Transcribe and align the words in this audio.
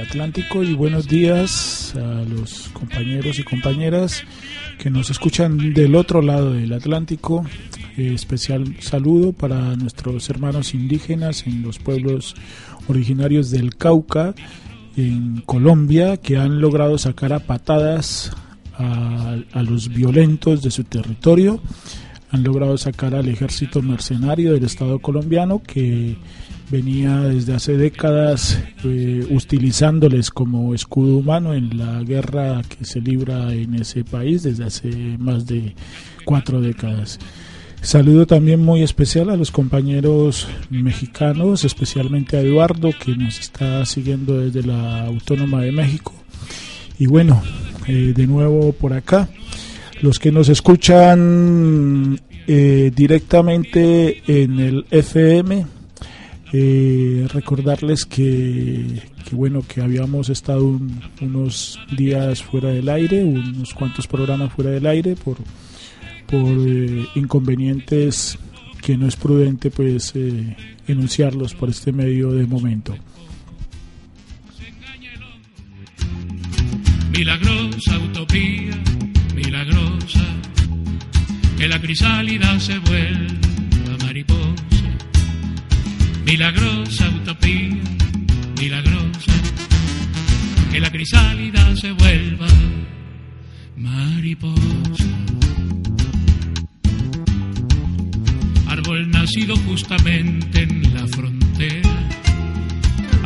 Atlántico 0.00 0.62
y 0.62 0.74
buenos 0.74 1.06
días 1.06 1.94
a 1.96 2.24
los 2.24 2.68
compañeros 2.70 3.38
y 3.38 3.42
compañeras 3.42 4.22
que 4.78 4.90
nos 4.90 5.10
escuchan 5.10 5.74
del 5.74 5.94
otro 5.94 6.22
lado 6.22 6.52
del 6.52 6.72
Atlántico. 6.72 7.44
Especial 7.96 8.76
saludo 8.80 9.32
para 9.32 9.76
nuestros 9.76 10.28
hermanos 10.30 10.74
indígenas 10.74 11.46
en 11.46 11.62
los 11.62 11.78
pueblos 11.78 12.34
originarios 12.88 13.50
del 13.50 13.76
Cauca, 13.76 14.34
en 14.96 15.42
Colombia, 15.42 16.16
que 16.16 16.36
han 16.36 16.60
logrado 16.60 16.98
sacar 16.98 17.32
a 17.32 17.40
patadas 17.40 18.32
a, 18.74 19.36
a 19.52 19.62
los 19.62 19.88
violentos 19.88 20.62
de 20.62 20.70
su 20.70 20.84
territorio 20.84 21.60
han 22.32 22.44
logrado 22.44 22.78
sacar 22.78 23.14
al 23.14 23.28
ejército 23.28 23.82
mercenario 23.82 24.52
del 24.52 24.64
Estado 24.64 25.00
colombiano 25.00 25.62
que 25.62 26.16
venía 26.70 27.18
desde 27.20 27.54
hace 27.54 27.76
décadas 27.76 28.58
eh, 28.84 29.26
utilizándoles 29.30 30.30
como 30.30 30.74
escudo 30.74 31.16
humano 31.16 31.52
en 31.52 31.76
la 31.76 32.02
guerra 32.02 32.62
que 32.62 32.84
se 32.84 33.00
libra 33.00 33.52
en 33.52 33.74
ese 33.74 34.04
país 34.04 34.44
desde 34.44 34.64
hace 34.64 34.90
más 35.18 35.46
de 35.46 35.74
cuatro 36.24 36.60
décadas. 36.60 37.18
Saludo 37.82 38.26
también 38.26 38.62
muy 38.62 38.82
especial 38.82 39.30
a 39.30 39.36
los 39.36 39.50
compañeros 39.50 40.46
mexicanos, 40.68 41.64
especialmente 41.64 42.36
a 42.36 42.40
Eduardo 42.40 42.90
que 43.02 43.16
nos 43.16 43.40
está 43.40 43.84
siguiendo 43.86 44.38
desde 44.38 44.62
la 44.62 45.06
Autónoma 45.06 45.62
de 45.62 45.72
México. 45.72 46.12
Y 46.98 47.06
bueno, 47.06 47.42
eh, 47.86 48.12
de 48.14 48.26
nuevo 48.26 48.72
por 48.72 48.92
acá 48.92 49.30
los 50.02 50.18
que 50.18 50.30
nos 50.30 50.48
escuchan 50.50 52.20
eh, 52.46 52.92
directamente 52.94 54.22
en 54.26 54.60
el 54.60 54.86
FM, 54.90 55.64
eh, 56.52 57.26
recordarles 57.32 58.04
que, 58.04 59.02
bueno 59.32 59.62
que 59.66 59.80
habíamos 59.80 60.28
estado 60.28 60.64
un, 60.64 61.00
unos 61.20 61.78
días 61.96 62.42
fuera 62.42 62.70
del 62.70 62.88
aire, 62.88 63.24
unos 63.24 63.74
cuantos 63.74 64.06
programas 64.06 64.52
fuera 64.52 64.70
del 64.70 64.86
aire 64.86 65.14
por 65.16 65.36
por 66.30 66.68
eh, 66.68 67.06
inconvenientes 67.16 68.38
que 68.82 68.96
no 68.96 69.08
es 69.08 69.16
prudente 69.16 69.70
pues 69.70 70.12
eh, 70.14 70.56
enunciarlos 70.86 71.54
por 71.54 71.68
este 71.68 71.92
medio 71.92 72.30
de 72.30 72.46
momento. 72.46 72.96
Milagrosa 77.10 77.98
utopía 77.98 78.80
milagrosa, 79.34 80.24
que 81.58 81.68
la 81.68 81.80
crisálida 81.80 82.58
se 82.60 82.78
vuelva 82.78 84.04
mariposa. 84.04 84.79
Milagrosa 86.30 87.08
utopía, 87.08 87.76
milagrosa, 88.56 89.32
que 90.70 90.78
la 90.78 90.88
crisálida 90.88 91.74
se 91.74 91.90
vuelva 91.90 92.46
mariposa. 93.76 95.10
Árbol 98.68 99.10
nacido 99.10 99.56
justamente 99.66 100.62
en 100.62 100.94
la 100.94 101.04
frontera, 101.08 101.90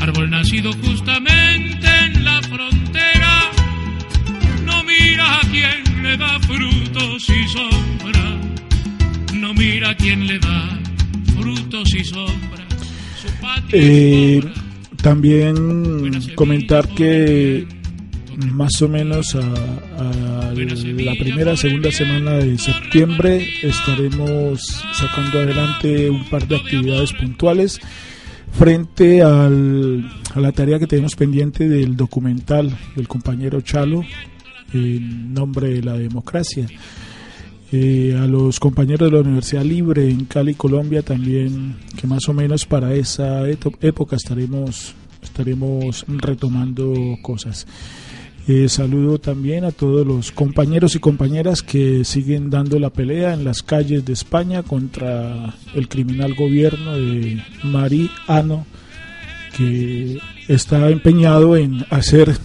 árbol 0.00 0.30
nacido 0.30 0.72
justamente 0.72 1.86
en 2.06 2.24
la 2.24 2.40
frontera, 2.40 3.50
no 4.64 4.82
mira 4.82 5.40
a 5.40 5.40
quién 5.50 6.02
le 6.02 6.16
da 6.16 6.40
frutos 6.40 7.28
y 7.28 7.48
sombra, 7.48 8.40
no 9.34 9.52
mira 9.52 9.90
a 9.90 9.94
quién 9.94 10.26
le 10.26 10.38
da 10.38 10.80
frutos 11.36 11.94
y 11.96 12.02
sombra. 12.02 12.63
Eh, 13.72 14.42
también 15.02 16.34
comentar 16.34 16.88
que 16.88 17.66
más 18.52 18.80
o 18.82 18.88
menos 18.88 19.34
a, 19.34 19.40
a 19.40 20.52
la 20.54 21.14
primera, 21.14 21.56
segunda 21.56 21.90
semana 21.90 22.32
de 22.32 22.58
septiembre 22.58 23.46
estaremos 23.62 24.60
sacando 24.92 25.40
adelante 25.40 26.10
un 26.10 26.28
par 26.28 26.46
de 26.48 26.56
actividades 26.56 27.12
puntuales 27.12 27.80
frente 28.52 29.22
al, 29.22 30.10
a 30.34 30.40
la 30.40 30.52
tarea 30.52 30.78
que 30.78 30.86
tenemos 30.86 31.16
pendiente 31.16 31.68
del 31.68 31.96
documental 31.96 32.76
del 32.94 33.08
compañero 33.08 33.60
Chalo 33.60 34.02
en 34.72 35.34
nombre 35.34 35.68
de 35.68 35.82
la 35.82 35.94
democracia. 35.94 36.66
Eh, 37.72 38.16
a 38.20 38.26
los 38.26 38.60
compañeros 38.60 39.10
de 39.10 39.16
la 39.16 39.22
Universidad 39.22 39.64
Libre 39.64 40.08
en 40.08 40.26
Cali, 40.26 40.54
Colombia, 40.54 41.02
también 41.02 41.76
que 41.96 42.06
más 42.06 42.28
o 42.28 42.34
menos 42.34 42.66
para 42.66 42.94
esa 42.94 43.48
época 43.48 44.16
estaremos, 44.16 44.94
estaremos 45.22 46.04
retomando 46.08 46.94
cosas. 47.22 47.66
Eh, 48.46 48.68
saludo 48.68 49.18
también 49.18 49.64
a 49.64 49.72
todos 49.72 50.06
los 50.06 50.30
compañeros 50.30 50.94
y 50.94 50.98
compañeras 50.98 51.62
que 51.62 52.04
siguen 52.04 52.50
dando 52.50 52.78
la 52.78 52.90
pelea 52.90 53.32
en 53.32 53.42
las 53.42 53.62
calles 53.62 54.04
de 54.04 54.12
España 54.12 54.62
contra 54.62 55.54
el 55.74 55.88
criminal 55.88 56.34
gobierno 56.34 56.92
de 56.92 57.42
Mari 57.62 58.10
Ano, 58.28 58.66
que 59.56 60.18
está 60.46 60.90
empeñado 60.90 61.56
en 61.56 61.86
hacer 61.88 62.36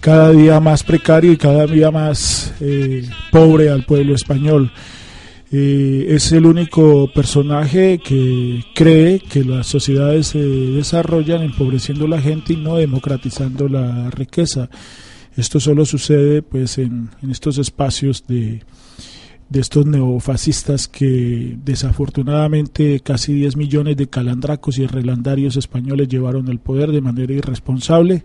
cada 0.00 0.32
día 0.32 0.58
más 0.60 0.82
precario 0.82 1.32
y 1.32 1.36
cada 1.36 1.66
día 1.66 1.90
más 1.90 2.54
eh, 2.60 3.08
pobre 3.30 3.68
al 3.68 3.84
pueblo 3.84 4.14
español. 4.14 4.72
Eh, 5.52 6.06
es 6.10 6.32
el 6.32 6.46
único 6.46 7.10
personaje 7.12 7.98
que 7.98 8.64
cree 8.74 9.18
que 9.18 9.44
las 9.44 9.66
sociedades 9.66 10.28
se 10.28 10.38
desarrollan 10.38 11.42
empobreciendo 11.42 12.06
la 12.06 12.20
gente 12.20 12.54
y 12.54 12.56
no 12.56 12.76
democratizando 12.76 13.68
la 13.68 14.10
riqueza. 14.10 14.70
Esto 15.36 15.60
solo 15.60 15.84
sucede 15.84 16.42
pues 16.42 16.78
en, 16.78 17.10
estos 17.30 17.58
espacios 17.58 18.24
de, 18.26 18.62
de 19.48 19.60
estos 19.60 19.86
neofascistas 19.86 20.88
que 20.88 21.56
desafortunadamente 21.64 23.00
casi 23.00 23.34
10 23.34 23.56
millones 23.56 23.96
de 23.96 24.08
calandracos 24.08 24.78
y 24.78 24.86
relandarios 24.86 25.56
españoles 25.56 26.08
llevaron 26.08 26.48
el 26.48 26.58
poder 26.58 26.92
de 26.92 27.00
manera 27.00 27.32
irresponsable, 27.32 28.22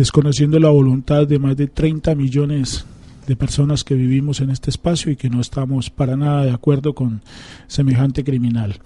desconociendo 0.00 0.58
la 0.58 0.70
voluntad 0.70 1.26
de 1.26 1.38
más 1.38 1.56
de 1.56 1.66
30 1.66 2.14
millones 2.14 2.86
de 3.26 3.36
personas 3.36 3.84
que 3.84 3.94
vivimos 3.94 4.40
en 4.40 4.50
este 4.50 4.70
espacio 4.70 5.12
y 5.12 5.16
que 5.16 5.28
no 5.28 5.40
estamos 5.40 5.90
para 5.90 6.16
nada 6.16 6.44
de 6.44 6.50
acuerdo 6.50 6.94
con 6.94 7.22
semejante 7.66 8.24
criminal. 8.24 8.80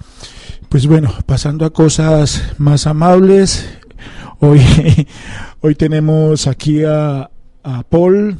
Pues 0.69 0.87
bueno, 0.89 1.15
pasando 1.25 1.65
a 1.65 1.73
cosas 1.73 2.55
más 2.59 2.87
amables, 2.89 3.65
Hoy, 4.41 4.61
hoy 5.61 5.75
tenemos 5.75 6.47
aquí 6.47 6.85
a, 6.85 7.31
a 7.63 7.83
Paul, 7.85 8.37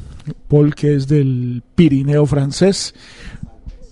Paul 0.47 0.75
que 0.75 0.95
es 0.95 1.07
del 1.07 1.63
Pirineo 1.75 2.25
francés, 2.25 2.93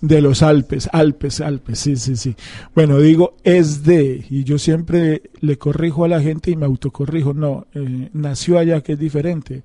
de 0.04 0.20
los 0.20 0.44
Alpes, 0.44 0.90
Alpes, 0.92 1.40
Alpes, 1.40 1.80
sí, 1.80 1.96
sí, 1.96 2.18
sí. 2.18 2.36
Bueno, 2.76 3.00
digo 3.00 3.38
es 3.46 3.86
de, 3.86 4.26
y 4.30 4.44
yo 4.44 4.60
siempre 4.60 5.22
le 5.40 5.58
corrijo 5.58 6.04
a 6.04 6.10
la 6.10 6.22
gente 6.22 6.52
y 6.52 6.58
me 6.58 6.66
autocorrijo, 6.66 7.34
no, 7.34 7.68
eh, 7.74 8.10
nació 8.12 8.60
allá 8.60 8.82
que 8.82 8.94
es 8.94 9.00
diferente, 9.00 9.64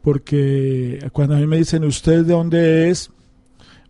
porque 0.00 1.06
cuando 1.12 1.36
a 1.36 1.38
mí 1.38 1.46
me 1.46 1.58
dicen 1.58 1.84
usted 1.84 2.24
de 2.24 2.32
dónde 2.32 2.88
es, 2.88 3.10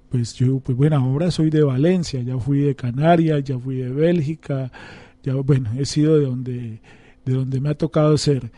pues 0.09 0.35
yo, 0.35 0.59
pues 0.59 0.77
bueno, 0.77 0.97
ahora 0.97 1.31
soy 1.31 1.49
de 1.49 1.63
Valencia, 1.63 2.21
ya 2.23 2.37
fui 2.39 2.59
de 2.59 2.75
Canarias, 2.75 3.45
ya 3.45 3.57
fui 3.57 3.77
de 3.77 3.91
Bélgica, 3.91 4.73
ya, 5.23 5.35
bueno, 5.37 5.71
he 5.79 5.87
sido 5.87 6.19
de 6.19 6.27
donde, 6.27 6.81
de 7.25 7.33
donde 7.33 7.61
me 7.61 7.69
ha 7.69 7.75
tocado 7.75 8.19
ser. 8.19 8.51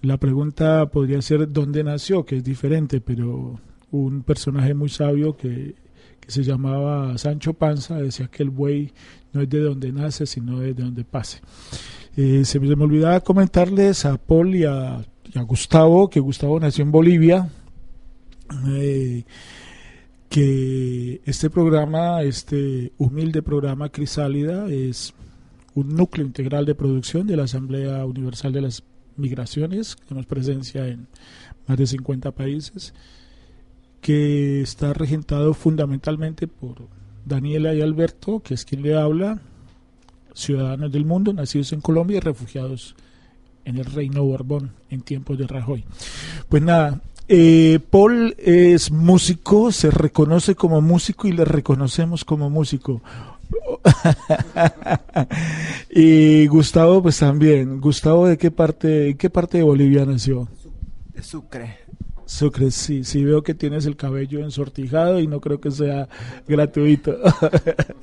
La 0.00 0.16
pregunta 0.16 0.86
podría 0.86 1.20
ser 1.20 1.52
dónde 1.52 1.84
nació, 1.84 2.24
que 2.24 2.36
es 2.36 2.44
diferente, 2.44 3.02
pero 3.02 3.60
un 3.90 4.22
personaje 4.22 4.72
muy 4.72 4.88
sabio 4.88 5.36
que 5.36 5.74
se 6.28 6.42
llamaba 6.44 7.16
Sancho 7.16 7.54
Panza, 7.54 7.96
decía 7.96 8.28
que 8.28 8.42
el 8.42 8.50
buey 8.50 8.92
no 9.32 9.40
es 9.40 9.48
de 9.48 9.60
donde 9.60 9.90
nace, 9.92 10.26
sino 10.26 10.60
de 10.60 10.74
donde 10.74 11.02
pase. 11.02 11.40
Eh, 12.16 12.44
se, 12.44 12.60
me, 12.60 12.72
olvidaba 12.72 13.20
comentarles 13.20 14.04
a 14.04 14.18
Paul 14.18 14.54
y 14.54 14.64
a, 14.64 15.04
Gustavo, 15.46 16.08
que 16.08 16.20
Gustavo 16.20 16.58
nació 16.60 16.84
en 16.84 16.90
Bolivia, 16.90 17.48
eh, 18.68 19.24
que 20.28 21.20
este 21.24 21.48
programa, 21.48 22.22
este 22.22 22.92
humilde 22.98 23.42
programa 23.42 23.88
Crisálida, 23.90 24.68
es 24.68 25.14
un 25.74 25.94
núcleo 25.94 26.26
integral 26.26 26.66
de 26.66 26.74
producción 26.74 27.26
de 27.26 27.36
la 27.36 27.44
Asamblea 27.44 28.04
Universal 28.04 28.52
de 28.52 28.62
las 28.62 28.82
Migraciones, 29.16 29.96
que 29.96 30.04
tenemos 30.06 30.26
presencia 30.26 30.86
en 30.86 31.08
más 31.66 31.78
de 31.78 31.86
50 31.86 32.32
países 32.32 32.94
que 34.00 34.62
está 34.62 34.92
regentado 34.92 35.54
fundamentalmente 35.54 36.46
por 36.46 36.88
Daniela 37.24 37.74
y 37.74 37.80
Alberto, 37.80 38.40
que 38.40 38.54
es 38.54 38.64
quien 38.64 38.82
le 38.82 38.96
habla, 38.96 39.40
ciudadanos 40.34 40.92
del 40.92 41.04
mundo, 41.04 41.32
nacidos 41.32 41.72
en 41.72 41.80
Colombia 41.80 42.18
y 42.18 42.20
refugiados 42.20 42.94
en 43.64 43.76
el 43.76 43.84
Reino 43.84 44.24
Borbón 44.24 44.72
en 44.88 45.02
tiempos 45.02 45.36
de 45.36 45.46
Rajoy. 45.46 45.84
Pues 46.48 46.62
nada, 46.62 47.02
eh, 47.28 47.80
Paul 47.90 48.34
es 48.38 48.90
músico, 48.90 49.72
se 49.72 49.90
reconoce 49.90 50.54
como 50.54 50.80
músico 50.80 51.28
y 51.28 51.32
le 51.32 51.44
reconocemos 51.44 52.24
como 52.24 52.48
músico. 52.48 53.02
y 55.90 56.46
Gustavo, 56.46 57.02
pues 57.02 57.18
también. 57.18 57.80
Gustavo, 57.80 58.26
¿de 58.26 58.38
qué 58.38 58.50
parte, 58.50 59.16
qué 59.18 59.28
parte 59.28 59.58
de 59.58 59.64
Bolivia 59.64 60.06
nació? 60.06 60.48
De 61.12 61.22
Sucre. 61.22 61.87
Sucre, 62.28 62.70
sí, 62.70 63.04
sí 63.04 63.24
veo 63.24 63.42
que 63.42 63.54
tienes 63.54 63.86
el 63.86 63.96
cabello 63.96 64.40
ensortijado 64.40 65.18
y 65.18 65.26
no 65.26 65.40
creo 65.40 65.62
que 65.62 65.70
sea 65.70 66.10
gratuito. 66.46 67.16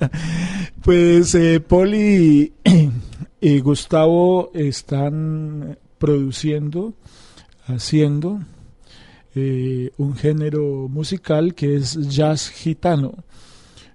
pues 0.82 1.32
eh, 1.36 1.60
Poli 1.60 2.52
y, 3.40 3.60
Gustavo 3.60 4.50
están 4.52 5.78
produciendo, 5.98 6.94
haciendo 7.66 8.40
eh, 9.36 9.92
un 9.96 10.16
género 10.16 10.88
musical 10.88 11.54
que 11.54 11.76
es 11.76 11.94
jazz 12.08 12.50
gitano. 12.50 13.14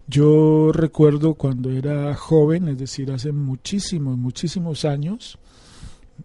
Yo 0.07 0.71
recuerdo 0.71 1.33
cuando 1.33 1.71
era 1.71 2.15
joven, 2.15 2.69
es 2.69 2.77
decir, 2.77 3.11
hace 3.11 3.33
muchísimos, 3.33 4.17
muchísimos 4.17 4.85
años, 4.85 5.37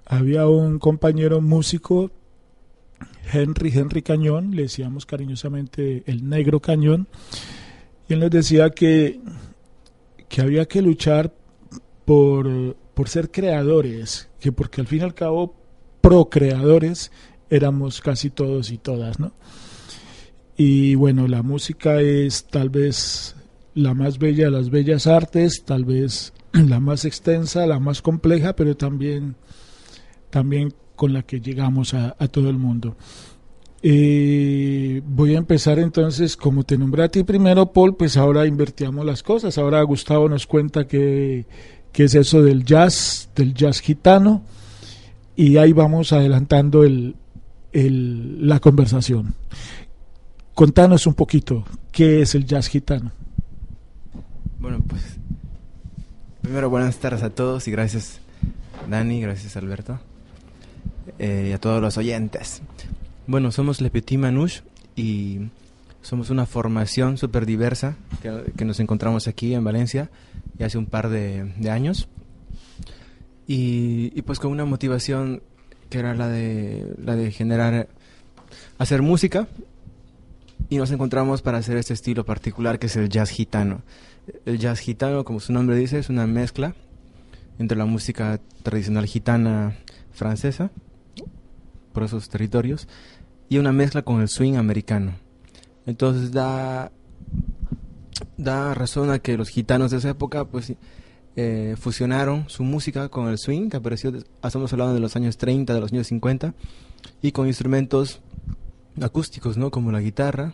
había 0.04 0.46
un 0.46 0.78
compañero 0.78 1.40
músico 1.40 2.12
Henry, 3.32 3.72
Henry 3.74 4.02
Cañón, 4.02 4.54
le 4.54 4.62
decíamos 4.62 5.06
cariñosamente 5.06 6.02
el 6.06 6.28
negro 6.28 6.60
Cañón, 6.60 7.08
y 8.08 8.14
él 8.14 8.20
nos 8.20 8.30
decía 8.30 8.70
que, 8.70 9.20
que 10.28 10.40
había 10.40 10.66
que 10.66 10.82
luchar 10.82 11.32
por, 12.04 12.76
por 12.94 13.08
ser 13.08 13.30
creadores, 13.30 14.28
que 14.40 14.52
porque 14.52 14.80
al 14.80 14.86
fin 14.86 15.00
y 15.00 15.04
al 15.04 15.14
cabo 15.14 15.54
procreadores 16.00 17.10
éramos 17.50 18.00
casi 18.00 18.30
todos 18.30 18.70
y 18.70 18.78
todas, 18.78 19.18
¿no? 19.18 19.32
Y 20.56 20.94
bueno, 20.94 21.28
la 21.28 21.42
música 21.42 22.00
es 22.00 22.46
tal 22.46 22.70
vez 22.70 23.36
la 23.74 23.92
más 23.92 24.18
bella 24.18 24.46
de 24.46 24.50
las 24.50 24.70
bellas 24.70 25.06
artes, 25.06 25.64
tal 25.64 25.84
vez 25.84 26.32
la 26.52 26.80
más 26.80 27.04
extensa, 27.04 27.66
la 27.66 27.78
más 27.78 28.00
compleja, 28.00 28.56
pero 28.56 28.76
también, 28.76 29.36
también 30.30 30.72
con 30.96 31.12
la 31.12 31.22
que 31.22 31.40
llegamos 31.40 31.94
a, 31.94 32.14
todo 32.28 32.50
el 32.50 32.58
mundo. 32.58 32.96
Eh, 33.82 35.02
voy 35.06 35.34
a 35.34 35.38
empezar 35.38 35.78
entonces, 35.78 36.36
como 36.36 36.64
te 36.64 36.76
nombré 36.76 37.04
a 37.04 37.08
ti 37.08 37.22
primero, 37.22 37.72
Paul, 37.72 37.94
pues 37.94 38.16
ahora 38.16 38.46
invertíamos 38.46 39.04
las 39.04 39.22
cosas. 39.22 39.58
Ahora 39.58 39.82
Gustavo 39.82 40.28
nos 40.28 40.46
cuenta 40.46 40.88
qué 40.88 41.44
es 41.92 42.14
eso 42.14 42.42
del 42.42 42.64
jazz, 42.64 43.28
del 43.36 43.54
jazz 43.54 43.80
gitano, 43.80 44.42
y 45.36 45.58
ahí 45.58 45.72
vamos 45.72 46.12
adelantando 46.12 46.82
el, 46.82 47.14
el, 47.72 48.48
la 48.48 48.58
conversación. 48.58 49.34
Contanos 50.54 51.06
un 51.06 51.14
poquito, 51.14 51.64
¿qué 51.92 52.22
es 52.22 52.34
el 52.34 52.46
jazz 52.46 52.68
gitano? 52.68 53.12
Bueno, 54.58 54.82
pues 54.88 55.02
primero 56.40 56.70
buenas 56.70 56.96
tardes 56.96 57.22
a 57.22 57.30
todos 57.30 57.68
y 57.68 57.70
gracias 57.70 58.20
Dani, 58.88 59.20
gracias 59.20 59.56
Alberto 59.56 59.98
eh, 61.18 61.48
y 61.50 61.52
a 61.52 61.58
todos 61.58 61.80
los 61.80 61.96
oyentes. 61.96 62.62
Bueno, 63.26 63.50
somos 63.50 63.80
Le 63.80 63.90
Manouche 64.18 64.62
y 64.94 65.48
somos 66.02 66.30
una 66.30 66.46
formación 66.46 67.18
súper 67.18 67.46
diversa 67.46 67.96
que, 68.22 68.64
nos 68.64 68.78
encontramos 68.78 69.26
aquí 69.26 69.54
en 69.54 69.64
Valencia 69.64 70.10
y 70.58 70.62
hace 70.62 70.78
un 70.78 70.86
par 70.86 71.08
de, 71.08 71.52
años. 71.68 72.08
Y, 73.48 74.22
pues 74.22 74.38
con 74.38 74.52
una 74.52 74.64
motivación 74.64 75.42
que 75.90 75.98
era 75.98 76.14
la 76.14 76.28
de, 76.28 76.94
la 77.02 77.16
de 77.16 77.30
generar, 77.32 77.88
hacer 78.78 79.02
música 79.02 79.48
y 80.68 80.76
nos 80.76 80.90
encontramos 80.90 81.42
para 81.42 81.58
hacer 81.58 81.76
este 81.76 81.94
estilo 81.94 82.24
particular 82.24 82.78
que 82.78 82.86
es 82.86 82.96
el 82.96 83.08
jazz 83.08 83.30
gitano. 83.30 83.82
El 84.44 84.58
jazz 84.58 84.80
gitano, 84.80 85.24
como 85.24 85.40
su 85.40 85.52
nombre 85.52 85.76
dice, 85.76 85.98
es 85.98 86.08
una 86.08 86.26
mezcla 86.26 86.74
entre 87.58 87.78
la 87.78 87.86
música 87.86 88.40
tradicional 88.62 89.06
gitana 89.06 89.76
francesa 90.12 90.70
por 91.96 92.04
esos 92.04 92.28
territorios 92.28 92.88
y 93.48 93.56
una 93.56 93.72
mezcla 93.72 94.02
con 94.02 94.20
el 94.20 94.28
swing 94.28 94.56
americano. 94.56 95.14
Entonces 95.86 96.30
da, 96.30 96.92
da 98.36 98.74
razón 98.74 99.10
a 99.10 99.18
que 99.18 99.38
los 99.38 99.48
gitanos 99.48 99.92
de 99.92 99.96
esa 99.96 100.10
época 100.10 100.44
pues 100.44 100.74
eh, 101.36 101.74
fusionaron 101.80 102.50
su 102.50 102.64
música 102.64 103.08
con 103.08 103.28
el 103.28 103.38
swing, 103.38 103.70
que 103.70 103.78
apareció, 103.78 104.12
estamos 104.44 104.70
hablando 104.74 104.92
de 104.92 105.00
los 105.00 105.16
años 105.16 105.38
30, 105.38 105.72
de 105.72 105.80
los 105.80 105.90
años 105.90 106.06
50, 106.08 106.52
y 107.22 107.32
con 107.32 107.46
instrumentos 107.46 108.20
acústicos, 109.00 109.56
¿no? 109.56 109.70
Como 109.70 109.90
la 109.90 110.02
guitarra, 110.02 110.52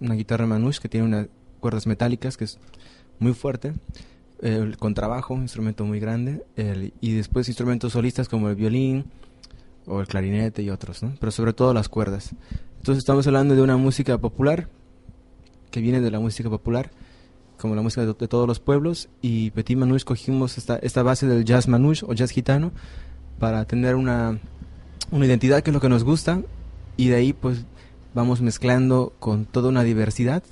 una 0.00 0.14
guitarra 0.14 0.46
manouche 0.46 0.80
que 0.80 0.88
tiene 0.88 1.08
unas 1.08 1.26
cuerdas 1.58 1.88
metálicas 1.88 2.36
que 2.36 2.44
es 2.44 2.60
muy 3.18 3.34
fuerte, 3.34 3.72
el 4.40 4.76
contrabajo, 4.76 5.34
un 5.34 5.42
instrumento 5.42 5.84
muy 5.84 5.98
grande, 5.98 6.44
y 7.00 7.14
después 7.14 7.48
instrumentos 7.48 7.94
solistas 7.94 8.28
como 8.28 8.48
el 8.48 8.54
violín, 8.54 9.06
o 9.86 10.00
el 10.00 10.06
clarinete 10.06 10.62
y 10.62 10.70
otros, 10.70 11.02
¿no? 11.02 11.14
Pero 11.20 11.32
sobre 11.32 11.52
todo 11.52 11.74
las 11.74 11.88
cuerdas. 11.88 12.34
Entonces 12.78 12.98
estamos 12.98 13.26
hablando 13.26 13.54
de 13.54 13.62
una 13.62 13.76
música 13.76 14.18
popular, 14.18 14.68
que 15.70 15.80
viene 15.80 16.00
de 16.00 16.10
la 16.10 16.20
música 16.20 16.50
popular, 16.50 16.90
como 17.58 17.74
la 17.74 17.82
música 17.82 18.04
de, 18.04 18.14
todos 18.14 18.46
los 18.46 18.60
pueblos, 18.60 19.08
y 19.22 19.50
Petit 19.50 19.76
Manouche 19.76 20.04
cogimos 20.04 20.58
esta, 20.58 20.76
esta 20.76 21.02
base 21.02 21.26
del 21.26 21.44
jazz 21.44 21.68
manouche 21.68 22.04
o 22.06 22.12
jazz 22.12 22.30
gitano 22.30 22.72
para 23.38 23.64
tener 23.64 23.94
una, 23.94 24.38
una 25.10 25.26
identidad 25.26 25.62
que 25.62 25.70
es 25.70 25.74
lo 25.74 25.80
que 25.80 25.88
nos 25.88 26.04
gusta, 26.04 26.42
y 26.96 27.08
de 27.08 27.16
ahí 27.16 27.32
pues 27.32 27.64
vamos 28.14 28.40
mezclando 28.40 29.12
con 29.18 29.44
toda 29.44 29.68
una 29.68 29.82
diversidad, 29.82 30.42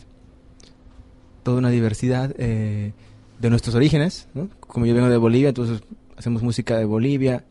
toda 1.43 1.59
una 1.59 1.71
diversidad 1.71 2.35
eh, 2.39 2.93
de 3.41 3.51
nuestros 3.51 3.75
orígenes, 3.75 4.29
¿no? 4.35 4.49
Como 4.61 4.87
yo 4.87 4.95
vengo 4.95 5.09
de 5.09 5.17
Bolivia, 5.17 5.51
entonces 5.51 5.83
hacemos 6.17 6.43
música 6.43 6.77
de 6.79 6.85
Bolivia, 6.85 7.45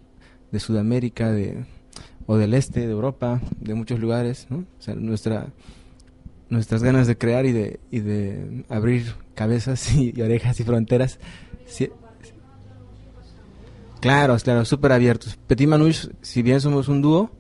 de 0.52 0.60
Sudamérica, 0.60 1.32
de, 1.32 1.66
o 2.26 2.38
del 2.38 2.54
este, 2.54 2.82
de 2.82 2.92
Europa, 2.92 3.42
de 3.60 3.74
muchos 3.74 4.00
lugares, 4.00 4.48
¿no? 4.50 4.66
Nuestra, 4.96 5.48
nuestras 6.50 6.84
ganas 6.84 7.08
de 7.08 7.18
crear 7.18 7.46
y 7.46 7.52
de, 7.52 7.80
y 7.90 8.00
de 8.00 8.66
abrir 8.70 9.16
cabezas 9.34 9.94
y, 9.96 10.20
orejas 10.22 10.60
y 10.60 10.64
fronteras. 10.64 11.20
claro, 14.00 14.38
claro, 14.38 14.66
súper 14.66 14.92
abiertos. 14.92 15.38
Petit 15.48 15.68
Manouche, 15.68 16.10
si 16.22 16.42
bien 16.42 16.62
somos 16.62 16.88
un 16.88 17.02
dúo, 17.02 17.32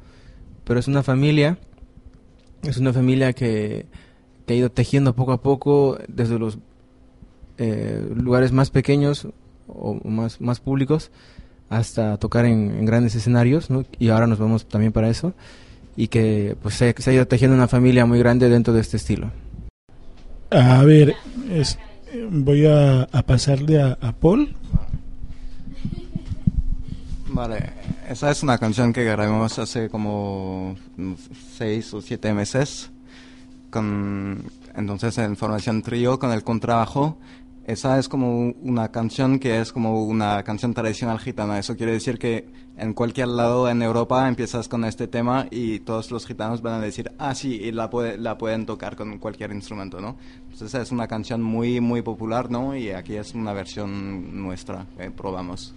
pero 0.63 0.79
es 0.79 0.87
una 0.87 1.03
familia, 1.03 1.57
es 2.63 2.77
una 2.77 2.93
familia 2.93 3.33
que, 3.33 3.85
que 4.45 4.53
ha 4.53 4.57
ido 4.57 4.71
tejiendo 4.71 5.15
poco 5.15 5.33
a 5.33 5.41
poco 5.41 5.97
desde 6.07 6.39
los 6.39 6.59
eh, 7.57 8.07
lugares 8.15 8.51
más 8.51 8.69
pequeños 8.69 9.27
o 9.67 9.99
más, 10.03 10.41
más 10.41 10.59
públicos 10.59 11.11
hasta 11.71 12.17
tocar 12.17 12.45
en, 12.45 12.85
grandes 12.85 13.15
escenarios, 13.15 13.69
¿no? 13.69 13.85
Y 13.97 14.09
ahora 14.09 14.27
nos 14.27 14.37
vamos 14.37 14.65
también 14.65 14.91
para 14.91 15.09
eso. 15.09 15.33
Y 15.95 16.09
que 16.09 16.55
pues 16.61 16.75
se, 16.75 16.93
se 16.97 17.09
ha 17.09 17.13
ido 17.13 17.27
tejiendo 17.27 17.55
una 17.55 17.69
familia 17.69 18.05
muy 18.05 18.19
grande 18.19 18.49
dentro 18.49 18.73
de 18.73 18.81
este 18.81 18.97
estilo. 18.97 19.31
A 20.51 20.83
ver, 20.83 21.15
es, 21.49 21.79
voy 22.29 22.65
a, 22.65 23.07
pasarle 23.25 23.81
a, 23.81 24.11
Paul. 24.19 24.53
Vale, 27.27 27.71
esa 28.09 28.31
es 28.31 28.43
una 28.43 28.57
canción 28.57 28.91
que 28.91 29.05
grabamos 29.05 29.57
hace 29.57 29.89
como 29.89 30.75
seis 31.57 31.93
o 31.93 32.01
siete 32.01 32.33
meses. 32.33 32.91
Con, 33.69 34.43
entonces 34.75 35.17
en 35.19 35.37
formación 35.37 35.81
trío 35.81 36.19
con 36.19 36.33
el 36.33 36.43
contrabajo 36.43 37.17
esa 37.71 37.97
es 37.97 38.09
como 38.09 38.53
una 38.61 38.91
canción 38.91 39.39
que 39.39 39.61
es 39.61 39.71
como 39.71 40.03
una 40.03 40.43
canción 40.43 40.73
tradicional 40.73 41.19
gitana. 41.19 41.57
Eso 41.57 41.77
quiere 41.77 41.93
decir 41.93 42.19
que 42.19 42.49
en 42.77 42.93
cualquier 42.93 43.29
lado 43.29 43.69
en 43.69 43.81
Europa 43.81 44.27
empiezas 44.27 44.67
con 44.67 44.83
este 44.83 45.07
tema 45.07 45.47
y 45.49 45.79
todos 45.79 46.11
los 46.11 46.25
gitanos 46.25 46.61
van 46.61 46.73
a 46.73 46.79
decir, 46.79 47.11
ah, 47.17 47.33
sí, 47.33 47.55
y 47.55 47.71
la, 47.71 47.89
la 48.17 48.37
pueden 48.37 48.65
tocar 48.65 48.95
con 48.95 49.17
cualquier 49.19 49.51
instrumento, 49.53 50.01
¿no? 50.01 50.17
Entonces 50.51 50.73
es 50.81 50.91
una 50.91 51.07
canción 51.07 51.41
muy, 51.41 51.79
muy 51.79 52.01
popular, 52.01 52.51
¿no? 52.51 52.75
Y 52.75 52.91
aquí 52.91 53.15
es 53.15 53.33
una 53.33 53.53
versión 53.53 54.41
nuestra 54.41 54.85
que 54.97 55.09
probamos. 55.09 55.73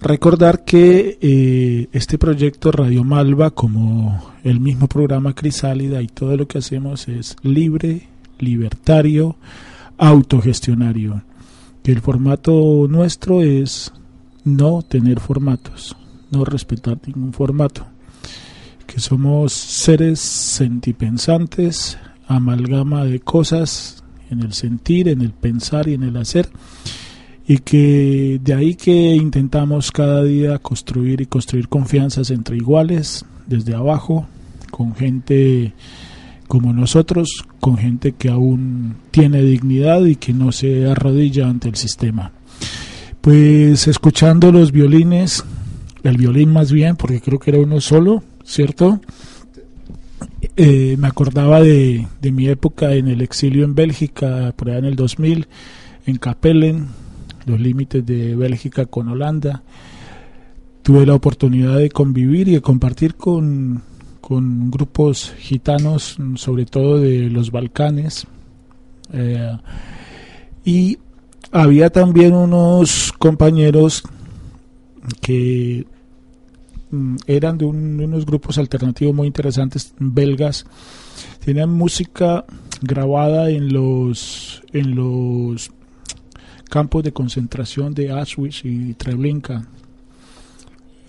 Recordar 0.00 0.64
que 0.64 1.18
eh, 1.20 1.88
este 1.92 2.18
proyecto 2.18 2.72
Radio 2.72 3.04
Malva, 3.04 3.52
como 3.52 4.32
el 4.42 4.58
mismo 4.58 4.88
programa 4.88 5.34
Crisálida 5.34 6.02
y 6.02 6.08
todo 6.08 6.36
lo 6.36 6.48
que 6.48 6.58
hacemos 6.58 7.06
es 7.06 7.36
libre, 7.42 8.08
libertario, 8.40 9.36
autogestionario. 9.98 11.22
El 11.84 12.00
formato 12.00 12.88
nuestro 12.88 13.42
es 13.42 13.92
no 14.42 14.82
tener 14.82 15.20
formatos, 15.20 15.96
no 16.32 16.44
respetar 16.44 16.98
ningún 17.06 17.32
formato. 17.32 17.86
Que 18.84 18.98
somos 18.98 19.52
seres 19.52 20.18
sentipensantes, 20.18 21.98
amalgama 22.26 23.04
de 23.04 23.20
cosas 23.20 24.01
en 24.32 24.40
el 24.40 24.52
sentir, 24.52 25.08
en 25.08 25.20
el 25.20 25.30
pensar 25.30 25.88
y 25.88 25.94
en 25.94 26.02
el 26.02 26.16
hacer. 26.16 26.48
Y 27.46 27.58
que 27.58 28.40
de 28.42 28.54
ahí 28.54 28.74
que 28.74 29.14
intentamos 29.14 29.90
cada 29.90 30.22
día 30.22 30.58
construir 30.58 31.20
y 31.20 31.26
construir 31.26 31.68
confianzas 31.68 32.30
entre 32.30 32.56
iguales, 32.56 33.24
desde 33.46 33.74
abajo, 33.74 34.26
con 34.70 34.94
gente 34.94 35.72
como 36.48 36.72
nosotros, 36.72 37.44
con 37.60 37.78
gente 37.78 38.12
que 38.12 38.28
aún 38.28 38.96
tiene 39.10 39.42
dignidad 39.42 40.04
y 40.04 40.16
que 40.16 40.32
no 40.32 40.52
se 40.52 40.86
arrodilla 40.86 41.48
ante 41.48 41.68
el 41.68 41.76
sistema. 41.76 42.32
Pues 43.20 43.86
escuchando 43.88 44.52
los 44.52 44.72
violines, 44.72 45.44
el 46.02 46.16
violín 46.16 46.52
más 46.52 46.72
bien, 46.72 46.96
porque 46.96 47.20
creo 47.20 47.38
que 47.38 47.52
era 47.52 47.60
uno 47.60 47.80
solo, 47.80 48.22
¿cierto? 48.44 49.00
Eh, 50.56 50.96
me 50.98 51.08
acordaba 51.08 51.60
de, 51.60 52.06
mi 52.20 52.48
época 52.48 52.92
en 52.92 53.08
el 53.08 53.22
exilio 53.22 53.64
en 53.64 53.74
Bélgica, 53.74 54.52
por 54.54 54.68
allá 54.68 54.78
en 54.78 54.84
el 54.84 54.96
2000, 54.96 55.48
en 56.06 56.16
Capellen, 56.16 56.88
los 57.46 57.58
límites 57.58 58.04
de 58.04 58.36
Bélgica 58.36 58.84
con 58.86 59.08
Holanda. 59.08 59.62
Tuve 60.82 61.06
la 61.06 61.14
oportunidad 61.14 61.78
de 61.78 61.90
convivir 61.90 62.48
y 62.48 62.54
de 62.54 62.60
compartir 62.60 63.14
con, 63.14 63.82
con 64.20 64.70
grupos 64.70 65.32
gitanos, 65.38 66.18
sobre 66.34 66.66
todo 66.66 66.98
de 66.98 67.30
los 67.30 67.50
Balcanes. 67.50 68.26
Eh, 69.12 69.56
y 70.64 70.98
había 71.50 71.90
también 71.90 72.34
unos 72.34 73.12
compañeros 73.18 74.02
que 75.20 75.86
eran 77.26 77.58
de, 77.58 77.64
unos 77.64 78.26
grupos 78.26 78.58
alternativos 78.58 79.14
muy 79.14 79.26
interesantes 79.26 79.94
belgas. 79.98 80.66
Tenían 81.44 81.70
música 81.70 82.44
grabada 82.80 83.50
en 83.50 83.72
los 83.72 84.62
en 84.72 84.94
los 84.94 85.70
campos 86.68 87.02
de 87.02 87.12
concentración 87.12 87.94
de 87.94 88.10
Auschwitz 88.10 88.64
y 88.64 88.94
Treblinka. 88.94 89.66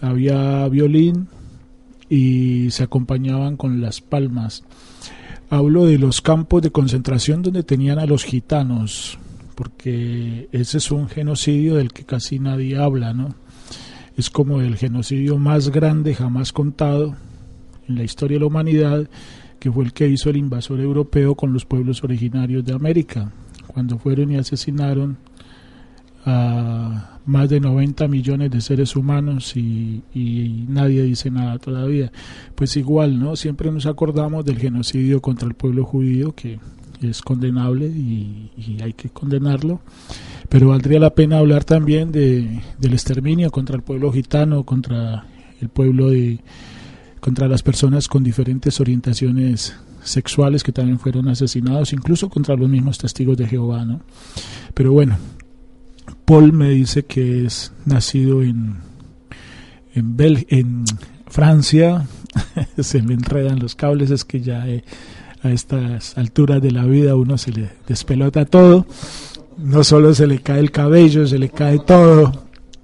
Había 0.01 0.67
violín 0.67 1.27
y 2.09 2.69
se 2.71 2.83
acompañaban 2.83 3.57
con 3.57 3.81
las 3.81 4.01
palmas. 4.01 4.63
Hablo 5.49 5.85
de 5.85 5.97
los 5.97 6.21
campos 6.21 6.61
de 6.61 6.71
concentración 6.71 7.41
donde 7.41 7.63
tenían 7.63 7.99
a 7.99 8.05
los 8.05 8.23
gitanos 8.23 9.17
porque 9.55 10.49
ese 10.51 10.79
es 10.79 10.91
un 10.91 11.07
genocidio 11.07 11.75
del 11.75 11.93
que 11.93 12.05
casi 12.05 12.39
nadie 12.39 12.75
habla 12.77 13.13
no 13.13 13.35
es 14.17 14.29
como 14.29 14.61
el 14.61 14.77
genocidio 14.77 15.37
más 15.37 15.69
grande 15.69 16.13
jamás 16.13 16.53
contado 16.53 17.15
en 17.87 17.95
la 17.95 18.03
historia 18.03 18.35
de 18.35 18.41
la 18.41 18.47
humanidad, 18.47 19.09
que 19.59 19.71
fue 19.71 19.85
el 19.85 19.93
que 19.93 20.07
hizo 20.07 20.29
el 20.29 20.37
invasor 20.37 20.79
europeo 20.79 21.35
con 21.35 21.53
los 21.53 21.65
pueblos 21.65 22.03
originarios 22.03 22.63
de 22.65 22.73
América, 22.73 23.31
cuando 23.67 23.97
fueron 23.97 24.31
y 24.31 24.35
asesinaron 24.35 25.17
a 26.25 27.19
más 27.25 27.49
de 27.49 27.59
90 27.59 28.07
millones 28.07 28.51
de 28.51 28.61
seres 28.61 28.95
humanos 28.95 29.55
y, 29.55 30.03
nadie 30.67 31.03
dice 31.03 31.31
nada 31.31 31.57
todavía. 31.59 32.11
Pues 32.55 32.75
igual, 32.77 33.19
¿no? 33.19 33.35
Siempre 33.35 33.71
nos 33.71 33.85
acordamos 33.85 34.45
del 34.45 34.59
genocidio 34.59 35.21
contra 35.21 35.47
el 35.47 35.53
pueblo 35.53 35.85
judío, 35.85 36.33
que 36.35 36.59
es 37.01 37.21
condenable 37.21 37.87
y, 37.87 38.49
hay 38.81 38.93
que 38.93 39.09
condenarlo 39.09 39.81
pero 40.49 40.69
valdría 40.69 40.99
la 40.99 41.13
pena 41.13 41.37
hablar 41.37 41.63
también 41.63 42.11
de, 42.11 42.61
del 42.79 42.93
exterminio 42.93 43.49
contra 43.51 43.75
el 43.75 43.81
pueblo 43.81 44.11
gitano, 44.11 44.63
contra 44.63 45.25
el 45.61 45.69
pueblo 45.69 46.09
de, 46.09 46.39
contra 47.19 47.47
las 47.47 47.63
personas 47.63 48.07
con 48.07 48.23
diferentes 48.23 48.79
orientaciones 48.79 49.75
sexuales 50.03 50.63
que 50.63 50.71
también 50.71 50.99
fueron 50.99 51.27
asesinados, 51.29 51.93
incluso 51.93 52.29
contra 52.29 52.55
los 52.55 52.69
mismos 52.69 52.97
testigos 52.97 53.37
de 53.37 53.47
Jehová, 53.47 53.85
¿no? 53.85 54.01
Pero 54.73 54.91
bueno, 54.91 55.17
Paul 56.25 56.53
me 56.53 56.69
dice 56.69 57.03
que 57.05 57.45
es 57.45 57.71
nacido 57.85 58.43
en 58.43 58.77
en, 59.95 60.15
en 60.49 60.85
Francia, 61.27 62.07
se 62.79 63.01
me 63.01 63.13
enredan 63.13 63.59
los 63.59 63.75
cables, 63.75 64.11
es 64.11 64.25
que 64.25 64.41
ya 64.41 64.67
eh, 64.67 64.83
a 65.43 65.51
estas 65.51 66.17
alturas 66.17 66.61
de 66.61 66.71
la 66.71 66.85
vida 66.85 67.15
uno 67.15 67.37
se 67.37 67.51
le 67.51 67.69
despelota 67.87 68.45
todo 68.45 68.87
no 69.57 69.83
solo 69.83 70.13
se 70.13 70.27
le 70.27 70.39
cae 70.39 70.59
el 70.59 70.71
cabello, 70.71 71.27
se 71.27 71.37
le 71.37 71.49
cae 71.49 71.79
todo. 71.79 72.31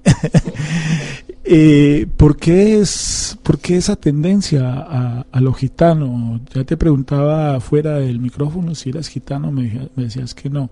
eh, 1.43 2.07
¿por, 2.17 2.37
qué 2.37 2.79
es, 2.79 3.37
¿Por 3.43 3.59
qué 3.59 3.77
esa 3.77 3.95
tendencia 3.95 5.25
a, 5.31 5.41
lo 5.41 5.53
gitano? 5.53 6.39
Ya 6.53 6.63
te 6.63 6.77
preguntaba 6.77 7.59
fuera 7.59 7.95
del 7.99 8.19
micrófono 8.19 8.75
si 8.75 8.89
eras 8.89 9.07
gitano, 9.07 9.51
me, 9.51 9.89
decías 9.95 10.33
que 10.33 10.49
no. 10.49 10.69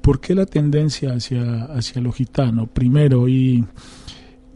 ¿Por 0.00 0.20
qué 0.20 0.34
la 0.34 0.46
tendencia 0.46 1.14
hacia, 1.14 1.64
hacia 1.64 2.00
lo 2.00 2.12
gitano? 2.12 2.66
Primero, 2.66 3.28
y, 3.28 3.64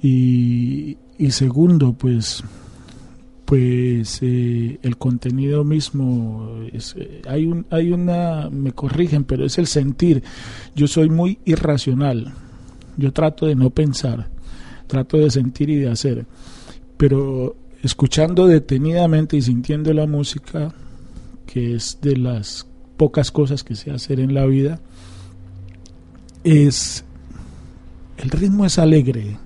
y, 0.00 0.96
y 1.18 1.30
segundo, 1.32 1.92
pues 1.92 2.44
pues 3.50 4.20
eh, 4.22 4.78
el 4.80 4.96
contenido 4.96 5.64
mismo 5.64 6.60
es, 6.72 6.94
eh, 6.96 7.20
hay 7.28 7.46
un 7.46 7.66
hay 7.68 7.90
una 7.90 8.48
me 8.48 8.70
corrigen 8.70 9.24
pero 9.24 9.44
es 9.44 9.58
el 9.58 9.66
sentir. 9.66 10.22
Yo 10.76 10.86
soy 10.86 11.10
muy 11.10 11.40
irracional. 11.44 12.32
Yo 12.96 13.12
trato 13.12 13.46
de 13.46 13.56
no 13.56 13.70
pensar 13.70 14.30
trato 14.86 15.16
de 15.16 15.30
sentir 15.32 15.68
y 15.68 15.76
de 15.76 15.90
hacer. 15.90 16.26
Pero 16.96 17.56
escuchando 17.82 18.46
detenidamente 18.46 19.36
y 19.36 19.42
sintiendo 19.42 19.92
la 19.94 20.06
música 20.06 20.72
que 21.44 21.74
es 21.74 21.98
de 22.02 22.16
las 22.16 22.68
pocas 22.96 23.32
cosas 23.32 23.64
que 23.64 23.74
sé 23.74 23.90
hacer 23.90 24.20
en 24.20 24.32
la 24.32 24.46
vida 24.46 24.78
es 26.44 27.04
el 28.16 28.30
ritmo 28.30 28.64
es 28.64 28.78
alegre. 28.78 29.38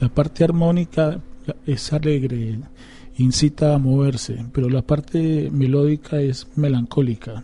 La 0.00 0.08
parte 0.08 0.42
armónica 0.42 1.20
es 1.64 1.92
alegre 1.92 2.58
incita 3.18 3.74
a 3.74 3.78
moverse, 3.78 4.44
pero 4.52 4.68
la 4.68 4.82
parte 4.82 5.50
melódica 5.50 6.20
es 6.20 6.46
melancólica. 6.56 7.42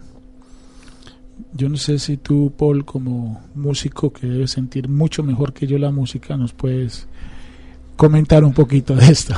Yo 1.55 1.69
no 1.69 1.77
sé 1.77 1.99
si 1.99 2.19
tú, 2.19 2.53
Paul, 2.57 2.85
como 2.85 3.41
músico 3.55 4.13
que 4.13 4.27
debe 4.27 4.47
sentir 4.47 4.89
mucho 4.89 5.23
mejor 5.23 5.53
que 5.53 5.67
yo 5.67 5.79
la 5.79 5.91
música, 5.91 6.37
nos 6.37 6.53
puedes 6.53 7.09
comentar 7.97 8.45
un 8.45 8.53
poquito 8.53 8.95
de 8.95 9.07
esto. 9.07 9.35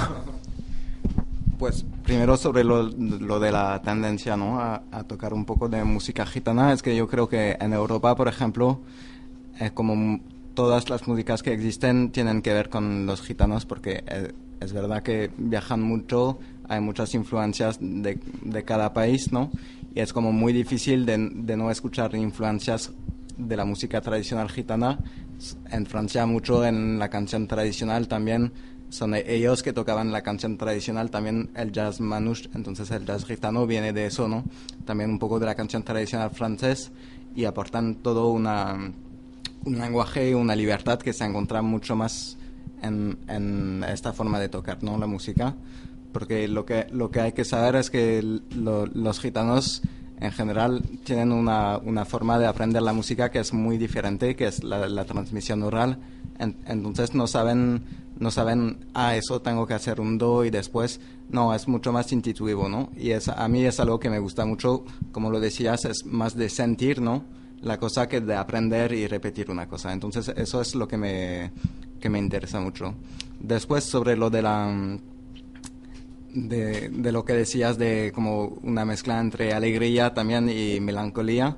Pues 1.59 1.85
primero 2.03 2.37
sobre 2.37 2.65
lo, 2.65 2.89
de 2.89 3.53
la 3.53 3.81
tendencia 3.83 4.37
¿no? 4.37 4.61
a, 4.61 4.83
tocar 5.07 5.33
un 5.33 5.45
poco 5.45 5.69
de 5.69 5.83
música 5.85 6.27
gitana, 6.27 6.73
es 6.73 6.83
que 6.83 6.95
yo 6.97 7.09
creo 7.09 7.29
que 7.29 7.57
en 7.61 7.73
Europa, 7.73 8.15
por 8.15 8.29
ejemplo, 8.29 8.81
es 9.59 9.73
como 9.73 10.21
todas 10.55 10.89
las 10.91 11.09
músicas 11.09 11.43
que 11.43 11.53
existen 11.53 12.11
tienen 12.11 12.43
que 12.43 12.53
ver 12.53 12.69
con 12.69 13.07
los 13.07 13.23
gitanos 13.23 13.67
porque 13.67 14.05
eh, 14.07 14.33
es 14.65 14.73
verdad 14.73 15.03
que 15.03 15.31
viajan 15.37 15.83
mucho, 15.83 16.39
hay 16.69 16.81
muchas 16.81 17.15
influencias 17.15 17.79
de, 17.81 18.19
de 18.43 18.65
cada 18.65 18.93
país, 18.93 19.31
¿no? 19.31 19.51
Y 19.95 20.01
es 20.01 20.13
como 20.13 20.33
muy 20.33 20.53
difícil 20.53 21.07
de, 21.07 21.31
de, 21.33 21.57
no 21.57 21.71
escuchar 21.71 22.15
influencias 22.15 22.93
de 23.37 23.57
la 23.57 23.65
música 23.65 24.01
tradicional 24.01 24.51
gitana. 24.51 24.99
En 25.71 25.87
Francia 25.87 26.27
mucho 26.27 26.65
en 26.65 26.99
la 26.99 27.11
canción 27.11 27.47
tradicional 27.47 28.09
también 28.09 28.53
son 28.89 29.15
e-, 29.15 29.25
ellos 29.27 29.63
que 29.63 29.73
tocaban 29.73 30.13
la 30.13 30.23
canción 30.23 30.57
tradicional, 30.57 31.11
también 31.11 31.51
el 31.55 31.73
jazz 31.73 32.01
manouche, 32.01 32.49
entonces 32.55 32.91
el 32.91 33.05
jazz 33.05 33.25
gitano 33.25 33.67
viene 33.67 33.93
de 33.93 34.07
eso, 34.07 34.29
¿no? 34.29 34.45
También 34.85 35.11
un 35.11 35.19
poco 35.19 35.39
de 35.39 35.47
la 35.47 35.55
canción 35.55 35.83
tradicional 35.83 36.31
francés 36.31 36.91
y 37.37 37.45
aportan 37.45 37.97
todo 37.97 38.31
una, 38.31 38.93
un 39.65 39.79
lenguaje 39.79 40.31
y 40.31 40.35
una 40.35 40.57
libertad 40.57 40.99
que 40.99 41.13
se 41.13 41.25
encuentra 41.25 41.61
mucho 41.63 41.97
más 41.97 42.39
en, 42.85 43.19
en, 43.29 43.85
esta 43.85 44.13
forma 44.13 44.39
de 44.39 44.49
tocar, 44.49 44.83
¿no? 44.83 44.99
La 44.99 45.07
música, 45.07 45.55
porque 46.13 46.49
lo 46.49 46.65
que, 46.65 46.87
lo 46.93 47.11
que 47.11 47.21
hay 47.21 47.33
que 47.33 47.45
saber 47.45 47.77
es 47.77 47.91
que 47.91 48.23
los 48.23 49.21
gitanos 49.21 49.83
en 50.21 50.33
general 50.33 50.83
tienen 51.05 51.33
una, 51.33 51.79
una, 51.79 52.05
forma 52.05 52.39
de 52.39 52.47
aprender 52.47 52.83
la 52.83 52.93
música 52.93 53.31
que 53.31 53.41
es 53.41 53.53
muy 53.53 53.79
diferente, 53.79 54.37
que 54.37 54.47
es 54.47 54.63
la, 54.63 55.05
transmisión 55.05 55.63
oral. 55.63 55.99
entonces 56.39 57.15
no 57.15 57.27
saben, 57.27 57.83
no 58.19 58.31
saben, 58.31 58.87
ah, 58.95 59.17
eso 59.17 59.43
tengo 59.43 59.67
que 59.67 59.75
hacer 59.75 60.01
un 60.01 60.17
do 60.17 60.45
y 60.45 60.51
después, 60.51 61.01
no, 61.29 61.53
es 61.53 61.67
mucho 61.69 61.93
más 61.93 62.13
intuitivo, 62.13 62.69
¿no? 62.69 62.91
Y 62.97 63.11
es, 63.11 63.29
a 63.29 63.49
mí 63.49 63.65
es 63.65 63.81
algo 63.81 63.99
que 63.99 64.09
me 64.09 64.21
gusta 64.21 64.45
mucho, 64.45 64.85
como 65.13 65.31
lo 65.31 65.41
decías, 65.41 65.85
es 65.85 66.07
más 66.07 66.37
de 66.37 66.49
sentir, 66.49 67.01
¿no? 67.01 67.25
La 67.63 67.79
cosa 67.79 68.09
que 68.09 68.21
de 68.21 68.35
aprender 68.35 68.93
y 68.93 69.07
repetir 69.07 69.51
una 69.51 69.67
cosa. 69.67 69.93
Entonces 69.93 70.33
eso 70.37 70.61
es 70.61 70.75
lo 70.75 70.87
que 70.87 70.97
me, 70.97 71.53
que 72.01 72.09
me 72.09 72.19
interesa 72.19 72.61
mucho. 72.61 72.95
Después 73.41 73.85
sobre 73.85 74.17
lo 74.17 74.31
de 74.31 74.43
la 74.43 74.99
de, 76.35 76.89
de, 76.91 77.13
lo 77.13 77.25
que 77.25 77.33
decías 77.33 77.79
de 77.79 78.11
como 78.13 78.59
una 78.63 78.85
mezcla 78.85 79.21
entre 79.21 79.53
alegría 79.53 80.13
también 80.13 80.49
y 80.49 80.81
melancolía. 80.81 81.57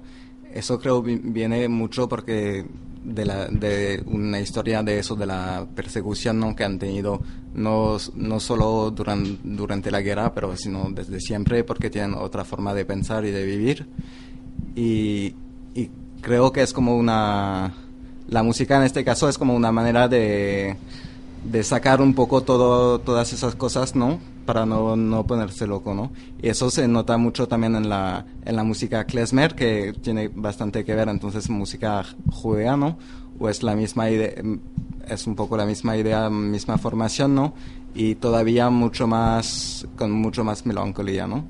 Eso 0.52 0.78
creo 0.78 1.02
viene 1.02 1.68
mucho 1.68 2.08
porque 2.08 2.64
de, 3.06 3.24
la, 3.24 3.46
de 3.46 4.02
una 4.06 4.40
historia 4.40 4.82
de 4.82 4.98
eso, 4.98 5.14
de 5.14 5.26
la 5.26 5.66
persecución 5.74 6.40
¿no? 6.40 6.56
que 6.56 6.64
han 6.64 6.78
tenido, 6.78 7.22
no, 7.54 7.96
no 8.14 8.40
solo 8.40 8.90
durante, 8.90 9.38
durante 9.44 9.90
la 9.90 10.00
guerra, 10.00 10.34
pero 10.34 10.56
sino 10.56 10.88
desde 10.90 11.20
siempre, 11.20 11.62
porque 11.64 11.88
tienen 11.88 12.14
otra 12.14 12.44
forma 12.44 12.74
de 12.74 12.84
pensar 12.84 13.24
y 13.24 13.30
de 13.30 13.44
vivir. 13.44 13.88
Y, 14.74 15.34
y 15.76 15.90
creo 16.20 16.52
que 16.52 16.62
es 16.62 16.72
como 16.72 16.96
una... 16.96 17.74
La 18.28 18.42
música 18.42 18.76
en 18.76 18.82
este 18.82 19.04
caso 19.04 19.28
es 19.28 19.38
como 19.38 19.54
una 19.54 19.70
manera 19.70 20.08
de, 20.08 20.76
de 21.44 21.62
sacar 21.62 22.00
un 22.00 22.14
poco 22.14 22.42
todo, 22.42 22.98
todas 22.98 23.32
esas 23.32 23.54
cosas, 23.54 23.94
¿no? 23.94 24.18
para 24.46 24.64
no, 24.64 24.96
no 24.96 25.26
ponerse 25.26 25.66
loco, 25.66 25.92
¿no? 25.92 26.12
Y 26.40 26.48
eso 26.48 26.70
se 26.70 26.88
nota 26.88 27.18
mucho 27.18 27.48
también 27.48 27.74
en 27.74 27.88
la, 27.90 28.24
en 28.44 28.56
la 28.56 28.64
música 28.64 29.04
klezmer, 29.04 29.54
que 29.54 29.92
tiene 30.00 30.28
bastante 30.28 30.84
que 30.84 30.94
ver, 30.94 31.08
entonces, 31.08 31.50
música 31.50 32.04
judea, 32.30 32.76
¿no? 32.76 32.96
O 33.38 33.50
es 33.50 33.62
la 33.62 33.74
misma 33.74 34.08
idea, 34.08 34.32
es 35.06 35.26
un 35.26 35.34
poco 35.34 35.56
la 35.58 35.66
misma 35.66 35.96
idea, 35.98 36.30
misma 36.30 36.78
formación, 36.78 37.34
¿no? 37.34 37.52
Y 37.94 38.14
todavía 38.14 38.70
mucho 38.70 39.06
más, 39.06 39.86
con 39.96 40.12
mucho 40.12 40.44
más 40.44 40.64
melancolía, 40.64 41.26
¿no? 41.26 41.44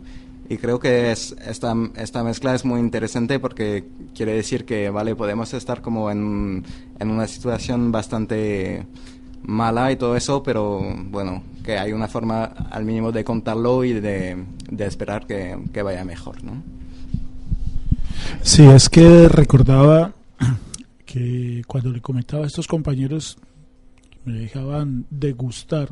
Y 0.48 0.58
creo 0.58 0.78
que 0.78 1.10
es, 1.10 1.34
esta, 1.44 1.74
esta 1.96 2.22
mezcla 2.22 2.54
es 2.54 2.64
muy 2.64 2.78
interesante 2.78 3.40
porque 3.40 3.84
quiere 4.14 4.32
decir 4.32 4.64
que, 4.64 4.90
vale, 4.90 5.16
podemos 5.16 5.52
estar 5.54 5.82
como 5.82 6.10
en, 6.10 6.64
en 6.98 7.10
una 7.10 7.26
situación 7.26 7.90
bastante 7.90 8.86
mala 9.42 9.90
y 9.92 9.96
todo 9.96 10.16
eso, 10.16 10.42
pero 10.42 10.80
bueno, 11.10 11.42
que 11.64 11.78
hay 11.78 11.92
una 11.92 12.08
forma 12.08 12.44
al 12.44 12.84
mínimo 12.84 13.12
de 13.12 13.24
contarlo 13.24 13.84
y 13.84 13.92
de, 13.92 14.44
esperar 14.78 15.26
que, 15.26 15.58
que, 15.72 15.82
vaya 15.82 16.04
mejor, 16.04 16.42
¿no? 16.44 16.62
Sí, 18.42 18.64
es 18.64 18.88
que 18.88 19.28
recordaba 19.28 20.12
que 21.04 21.62
cuando 21.66 21.90
le 21.90 22.00
comentaba 22.00 22.44
a 22.44 22.46
estos 22.46 22.66
compañeros 22.66 23.38
me 24.24 24.34
dejaban 24.34 25.06
degustar, 25.10 25.88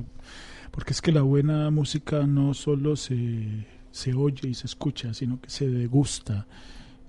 porque 0.70 0.92
es 0.92 1.00
que 1.00 1.12
la 1.12 1.22
buena 1.22 1.70
música 1.70 2.26
no 2.26 2.54
solo 2.54 2.96
se, 2.96 3.66
se 3.94 4.12
oye 4.12 4.48
y 4.48 4.54
se 4.54 4.66
escucha, 4.66 5.14
sino 5.14 5.40
que 5.40 5.48
se 5.48 5.68
degusta 5.68 6.48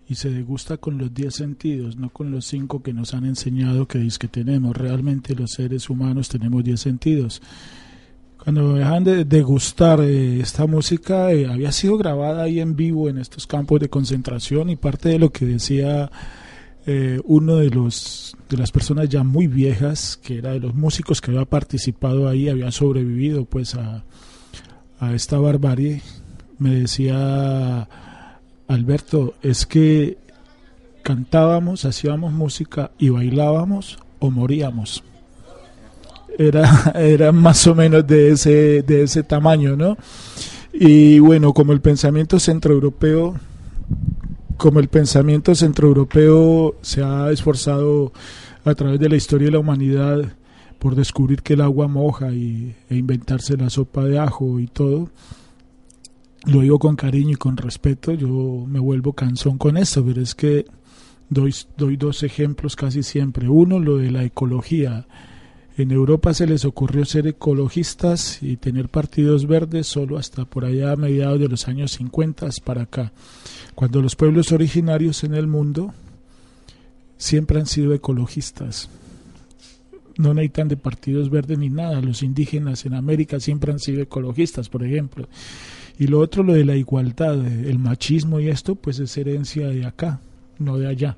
y 0.07 0.13
se 0.13 0.29
degusta 0.29 0.77
con 0.77 0.99
los 0.99 1.11
diez 1.11 1.33
sentidos, 1.33 1.97
no 1.97 2.11
con 2.11 2.29
los 2.29 2.45
cinco 2.45 2.83
que 2.83 2.93
nos 2.93 3.15
han 3.15 3.25
enseñado 3.25 3.87
que 3.87 4.05
es 4.05 4.19
que 4.19 4.27
tenemos. 4.27 4.77
Realmente 4.77 5.33
los 5.33 5.53
seres 5.53 5.89
humanos 5.89 6.29
tenemos 6.29 6.63
diez 6.63 6.79
sentidos. 6.79 7.41
Cuando 8.37 8.75
dejan 8.75 9.03
de 9.03 9.25
degustar 9.25 9.99
eh, 10.01 10.39
esta 10.39 10.67
música, 10.67 11.31
eh, 11.31 11.47
había 11.47 11.71
sido 11.71 11.97
grabada 11.97 12.43
ahí 12.43 12.59
en 12.59 12.75
vivo 12.75 13.09
en 13.09 13.17
estos 13.17 13.47
campos 13.47 13.79
de 13.79 13.89
concentración 13.89 14.69
y 14.69 14.75
parte 14.75 15.09
de 15.09 15.17
lo 15.17 15.31
que 15.31 15.47
decía 15.47 16.11
eh, 16.85 17.19
uno 17.23 17.55
de 17.55 17.71
los 17.71 18.37
de 18.47 18.57
las 18.57 18.71
personas 18.71 19.09
ya 19.09 19.23
muy 19.23 19.47
viejas, 19.47 20.17
que 20.17 20.37
era 20.37 20.51
de 20.51 20.59
los 20.59 20.75
músicos 20.75 21.19
que 21.19 21.31
había 21.31 21.45
participado 21.45 22.29
ahí, 22.29 22.47
había 22.47 22.69
sobrevivido 22.69 23.45
pues 23.45 23.73
a, 23.73 24.03
a 24.99 25.13
esta 25.15 25.39
barbarie, 25.39 26.03
me 26.59 26.75
decía 26.75 27.87
Alberto, 28.67 29.35
es 29.41 29.65
que 29.65 30.17
cantábamos, 31.03 31.85
hacíamos 31.85 32.33
música 32.33 32.91
y 32.97 33.09
bailábamos 33.09 33.99
o 34.19 34.31
moríamos. 34.31 35.03
Era, 36.37 36.91
era 36.95 37.31
más 37.31 37.65
o 37.67 37.75
menos 37.75 38.05
de 38.07 38.31
ese, 38.31 38.81
de 38.83 39.03
ese 39.03 39.23
tamaño, 39.23 39.75
¿no? 39.75 39.97
Y 40.73 41.19
bueno, 41.19 41.53
como 41.53 41.71
el 41.71 41.79
pensamiento 41.79 42.39
centroeuropeo, 42.39 43.35
como 44.57 44.79
el 44.79 44.87
pensamiento 44.87 45.55
centroeuropeo 45.55 46.75
se 46.81 47.03
ha 47.03 47.29
esforzado 47.31 48.11
a 48.65 48.73
través 48.73 48.99
de 48.99 49.09
la 49.09 49.15
historia 49.15 49.45
de 49.45 49.51
la 49.51 49.59
humanidad 49.59 50.33
por 50.79 50.95
descubrir 50.95 51.41
que 51.41 51.53
el 51.53 51.61
agua 51.61 51.87
moja 51.87 52.31
y, 52.31 52.75
e 52.89 52.95
inventarse 52.95 53.55
la 53.57 53.69
sopa 53.69 54.03
de 54.03 54.19
ajo 54.19 54.59
y 54.59 54.67
todo, 54.67 55.09
lo 56.45 56.61
digo 56.61 56.79
con 56.79 56.95
cariño 56.95 57.31
y 57.31 57.35
con 57.35 57.57
respeto, 57.57 58.13
yo 58.13 58.65
me 58.67 58.79
vuelvo 58.79 59.13
cansón 59.13 59.57
con 59.57 59.77
esto, 59.77 60.05
pero 60.05 60.21
es 60.21 60.35
que 60.35 60.65
doy, 61.29 61.53
doy 61.77 61.97
dos 61.97 62.23
ejemplos 62.23 62.75
casi 62.75 63.03
siempre. 63.03 63.49
Uno, 63.49 63.79
lo 63.79 63.97
de 63.97 64.11
la 64.11 64.23
ecología. 64.23 65.07
En 65.77 65.91
Europa 65.91 66.33
se 66.33 66.47
les 66.47 66.63
ocurrió 66.63 67.03
ser 67.03 67.27
ecologistas 67.27 68.41
y 68.41 68.55
tener 68.55 68.87
partidos 68.87 69.45
verdes 69.45 69.87
solo 69.87 70.17
hasta 70.17 70.45
por 70.45 70.63
allá 70.63 70.93
a 70.93 70.95
mediados 70.95 71.39
de 71.39 71.49
los 71.49 71.67
años 71.67 71.91
50 71.91 72.47
para 72.63 72.83
acá, 72.83 73.11
cuando 73.73 74.01
los 74.01 74.15
pueblos 74.15 74.53
originarios 74.53 75.25
en 75.25 75.33
el 75.33 75.47
mundo 75.47 75.93
siempre 77.17 77.59
han 77.59 77.65
sido 77.65 77.93
ecologistas. 77.93 78.89
No 80.17 80.33
necesitan 80.33 80.69
de 80.69 80.77
partidos 80.77 81.29
verdes 81.29 81.57
ni 81.57 81.69
nada. 81.69 81.99
Los 81.99 82.23
indígenas 82.23 82.85
en 82.85 82.93
América 82.93 83.41
siempre 83.41 83.73
han 83.73 83.79
sido 83.79 84.01
ecologistas, 84.01 84.69
por 84.69 84.81
ejemplo. 84.85 85.27
Y 85.97 86.07
lo 86.07 86.19
otro, 86.19 86.43
lo 86.43 86.53
de 86.53 86.65
la 86.65 86.75
igualdad, 86.75 87.45
el 87.45 87.79
machismo 87.79 88.39
y 88.39 88.49
esto, 88.49 88.75
pues 88.75 88.99
es 88.99 89.17
herencia 89.17 89.67
de 89.67 89.85
acá, 89.85 90.19
no 90.59 90.77
de 90.77 90.87
allá. 90.87 91.17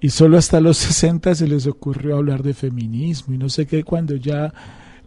Y 0.00 0.10
solo 0.10 0.36
hasta 0.36 0.60
los 0.60 0.76
60 0.78 1.34
se 1.34 1.46
les 1.46 1.66
ocurrió 1.66 2.16
hablar 2.16 2.42
de 2.42 2.54
feminismo 2.54 3.34
y 3.34 3.38
no 3.38 3.48
sé 3.48 3.66
qué, 3.66 3.84
cuando 3.84 4.16
ya 4.16 4.52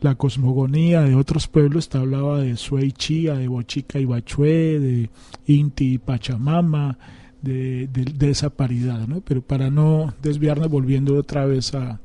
la 0.02 0.16
cosmogonía 0.16 1.02
de 1.02 1.16
otros 1.16 1.48
pueblos 1.48 1.90
te 1.90 1.98
hablaba 1.98 2.40
de 2.40 2.56
Suey 2.56 2.92
Chía, 2.92 3.36
de 3.36 3.48
Bochica 3.48 4.00
y 4.00 4.06
Bachué, 4.06 4.80
de 4.80 5.10
Inti 5.48 5.94
y 5.94 5.98
Pachamama, 5.98 6.98
de, 7.42 7.88
de, 7.88 8.30
esa 8.30 8.50
paridad, 8.50 9.08
¿no? 9.08 9.22
Pero 9.22 9.42
para 9.42 9.70
no 9.70 10.14
desviarnos 10.22 10.70
volviendo 10.70 11.16
otra 11.16 11.46
vez 11.46 11.76
a, 11.76 12.00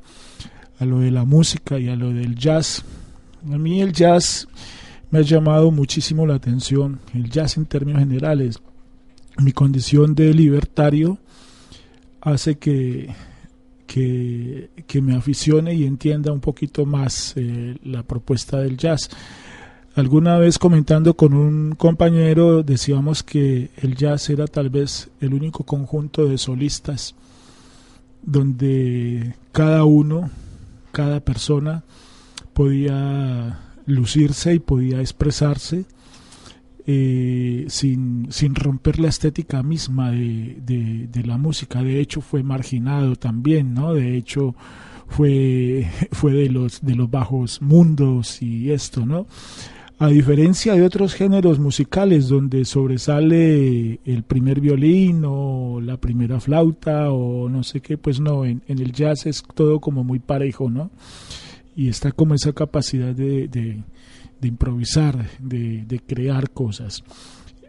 a 0.79 0.85
lo 0.85 0.99
de 0.99 1.11
la 1.11 1.25
música 1.25 1.79
y 1.79 1.89
a 1.89 1.95
lo 1.95 2.11
del 2.11 2.35
jazz, 2.35 2.83
a 3.51 3.57
mí 3.57 3.81
el 3.81 3.91
jazz 3.91 4.47
me 5.11 5.19
ha 5.19 5.21
llamado 5.21 5.71
muchísimo 5.71 6.25
la 6.25 6.35
atención 6.35 6.99
el 7.13 7.29
jazz 7.29 7.57
en 7.57 7.65
términos 7.65 7.99
generales. 7.99 8.59
Mi 9.37 9.51
condición 9.51 10.15
de 10.15 10.33
libertario 10.33 11.17
hace 12.21 12.57
que, 12.57 13.13
que, 13.85 15.01
me 15.01 15.15
aficione 15.15 15.73
y 15.73 15.85
entienda 15.85 16.31
un 16.31 16.39
poquito 16.39 16.85
más 16.85 17.33
eh, 17.35 17.77
la 17.83 18.03
propuesta 18.03 18.59
del 18.59 18.77
jazz. 18.77 19.09
Alguna 19.95 20.37
vez 20.37 20.57
comentando 20.57 21.15
con 21.15 21.33
un 21.33 21.75
compañero 21.75 22.63
decíamos 22.63 23.23
que 23.23 23.71
el 23.77 23.95
jazz 23.95 24.29
era 24.29 24.47
tal 24.47 24.69
vez 24.69 25.09
el 25.19 25.33
único 25.33 25.65
conjunto 25.65 26.27
de 26.27 26.37
solistas 26.37 27.15
donde 28.21 29.35
cada 29.51 29.83
uno, 29.83 30.29
cada 30.93 31.19
persona 31.19 31.83
podía 32.53 33.59
lucirse 33.91 34.55
y 34.55 34.59
podía 34.59 34.99
expresarse 35.01 35.85
eh, 36.87 37.65
sin, 37.67 38.31
sin, 38.31 38.55
romper 38.55 38.99
la 38.99 39.09
estética 39.09 39.61
misma 39.61 40.09
de, 40.11 40.57
de, 41.11 41.23
la 41.23 41.37
música. 41.37 41.83
De 41.83 41.99
hecho, 41.99 42.21
fue 42.21 42.41
marginado 42.41 43.15
también, 43.15 43.75
¿no? 43.75 43.93
De 43.93 44.17
hecho, 44.17 44.55
fue, 45.07 45.87
fue 46.11 46.33
de, 46.33 46.49
los, 46.49 46.81
de 46.81 46.95
los 46.95 47.09
bajos 47.09 47.61
mundos 47.61 48.41
y 48.41 48.71
esto, 48.71 49.05
¿no? 49.05 49.27
A 49.99 50.07
diferencia 50.07 50.73
de 50.73 50.81
otros 50.81 51.13
géneros 51.13 51.59
musicales 51.59 52.27
donde 52.27 52.65
sobresale 52.65 53.99
el 54.03 54.23
primer 54.23 54.59
violín 54.59 55.21
o 55.27 55.79
la 55.79 55.97
primera 55.97 56.39
flauta 56.39 57.11
o 57.11 57.47
no 57.47 57.61
sé 57.61 57.81
qué, 57.81 57.99
pues 57.99 58.19
no, 58.19 58.43
en, 58.43 58.63
en 58.67 58.79
el 58.79 58.91
jazz 58.93 59.27
es 59.27 59.43
todo 59.53 59.79
como 59.79 60.03
muy 60.03 60.17
parejo, 60.17 60.71
¿no? 60.71 60.89
Y 61.75 61.89
está 61.89 62.11
como 62.11 62.35
esa 62.35 62.53
capacidad 62.53 63.13
de, 63.13 63.47
de, 63.47 64.47
improvisar, 64.47 65.29
de, 65.39 66.01
crear 66.05 66.49
cosas. 66.49 67.03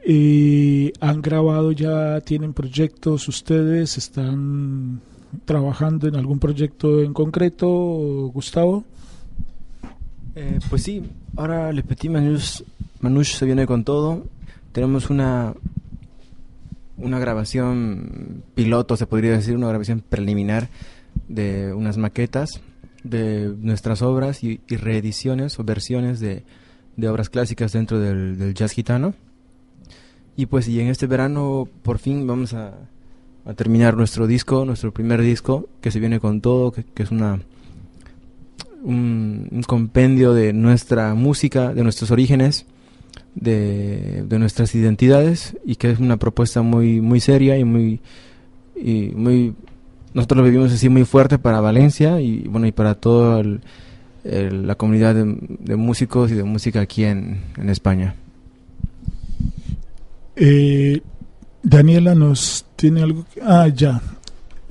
Eh, 0.04 0.92
¿Han 1.00 1.22
grabado 1.22 1.72
ya, 1.72 2.20
tienen 2.20 2.52
proyectos 2.52 3.28
ustedes? 3.28 3.96
¿Están 3.96 5.00
trabajando 5.44 6.08
en 6.08 6.16
algún 6.16 6.38
proyecto 6.38 7.00
en 7.02 7.12
concreto, 7.12 7.68
Gustavo? 8.34 8.84
Eh, 10.34 10.58
pues 10.68 10.82
sí, 10.82 11.02
ahora 11.36 11.72
Le 11.72 11.82
Petit 11.82 12.10
Manouche, 12.10 12.64
Manouche 13.00 13.36
se 13.36 13.46
viene 13.46 13.66
con 13.66 13.84
todo. 13.84 14.24
Tenemos 14.72 15.10
una, 15.10 15.54
una 16.96 17.18
grabación 17.18 18.42
piloto, 18.54 18.96
se 18.96 19.06
podría 19.06 19.32
decir, 19.32 19.54
una 19.54 19.68
grabación 19.68 20.02
preliminar 20.06 20.68
de 21.28 21.72
unas 21.74 21.98
maquetas 21.98 22.60
de 23.04 23.54
nuestras 23.58 24.02
obras 24.02 24.44
y, 24.44 24.60
reediciones 24.68 25.58
o 25.58 25.64
versiones 25.64 26.20
de, 26.20 26.44
obras 27.08 27.30
clásicas 27.30 27.72
dentro 27.72 27.98
del, 27.98 28.54
jazz 28.54 28.72
gitano. 28.72 29.14
Y 30.36 30.46
pues 30.46 30.66
y 30.68 30.80
en 30.80 30.88
este 30.88 31.06
verano 31.06 31.68
por 31.82 31.98
fin 31.98 32.26
vamos 32.26 32.54
a, 32.54 32.74
terminar 33.56 33.96
nuestro 33.96 34.28
disco, 34.28 34.64
nuestro 34.64 34.92
primer 34.92 35.20
disco, 35.20 35.68
que 35.80 35.90
se 35.90 35.98
viene 35.98 36.20
con 36.20 36.40
todo, 36.40 36.70
que, 36.70 36.84
es 36.96 37.10
una 37.10 37.40
un, 38.84 39.62
compendio 39.66 40.32
de 40.32 40.52
nuestra 40.52 41.14
música, 41.14 41.74
de 41.74 41.82
nuestros 41.82 42.12
orígenes, 42.12 42.66
de, 43.34 44.24
de, 44.28 44.38
nuestras 44.38 44.74
identidades, 44.76 45.56
y 45.64 45.74
que 45.74 45.90
es 45.90 45.98
una 45.98 46.18
propuesta 46.18 46.62
muy, 46.62 47.00
muy 47.00 47.18
seria 47.18 47.58
y 47.58 47.64
muy, 47.64 48.00
y 48.76 49.10
muy 49.16 49.54
nosotros 50.14 50.38
lo 50.38 50.44
vivimos 50.44 50.72
así 50.72 50.88
muy 50.88 51.04
fuerte 51.04 51.38
para 51.38 51.60
Valencia 51.60 52.20
y 52.20 52.42
bueno 52.48 52.66
y 52.66 52.72
para 52.72 52.94
toda 52.94 53.42
la 54.24 54.74
comunidad 54.76 55.14
de, 55.14 55.76
músicos 55.76 56.30
y 56.30 56.34
de 56.34 56.44
música 56.44 56.80
aquí 56.80 57.04
en, 57.04 57.40
España. 57.66 58.14
Eh, 60.36 61.00
Daniela 61.62 62.14
nos 62.14 62.66
tiene 62.76 63.02
algo. 63.02 63.24
Ah, 63.42 63.68
ya. 63.68 64.00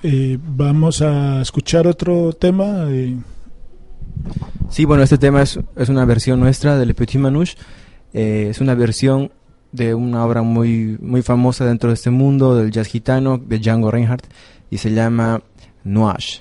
Eh, 0.03 0.37
vamos 0.41 1.01
a 1.01 1.41
escuchar 1.41 1.85
otro 1.85 2.33
tema. 2.33 2.87
Sí, 4.69 4.85
bueno, 4.85 5.03
este 5.03 5.17
tema 5.17 5.41
es, 5.41 5.59
es 5.75 5.89
una 5.89 6.05
versión 6.05 6.39
nuestra 6.39 6.77
de 6.77 6.85
Le 6.85 6.93
Petit 6.93 7.19
Manouche. 7.19 7.55
Eh, 8.13 8.47
es 8.49 8.61
una 8.61 8.75
versión 8.75 9.31
de 9.71 9.93
una 9.93 10.25
obra 10.25 10.41
muy, 10.41 10.97
muy 11.01 11.21
famosa 11.21 11.65
dentro 11.65 11.89
de 11.89 11.95
este 11.95 12.09
mundo 12.09 12.55
del 12.55 12.71
jazz 12.71 12.87
gitano 12.87 13.37
de 13.37 13.59
Django 13.59 13.91
Reinhardt 13.91 14.25
y 14.71 14.77
se 14.79 14.91
llama 14.91 15.43
Nuash. 15.83 16.39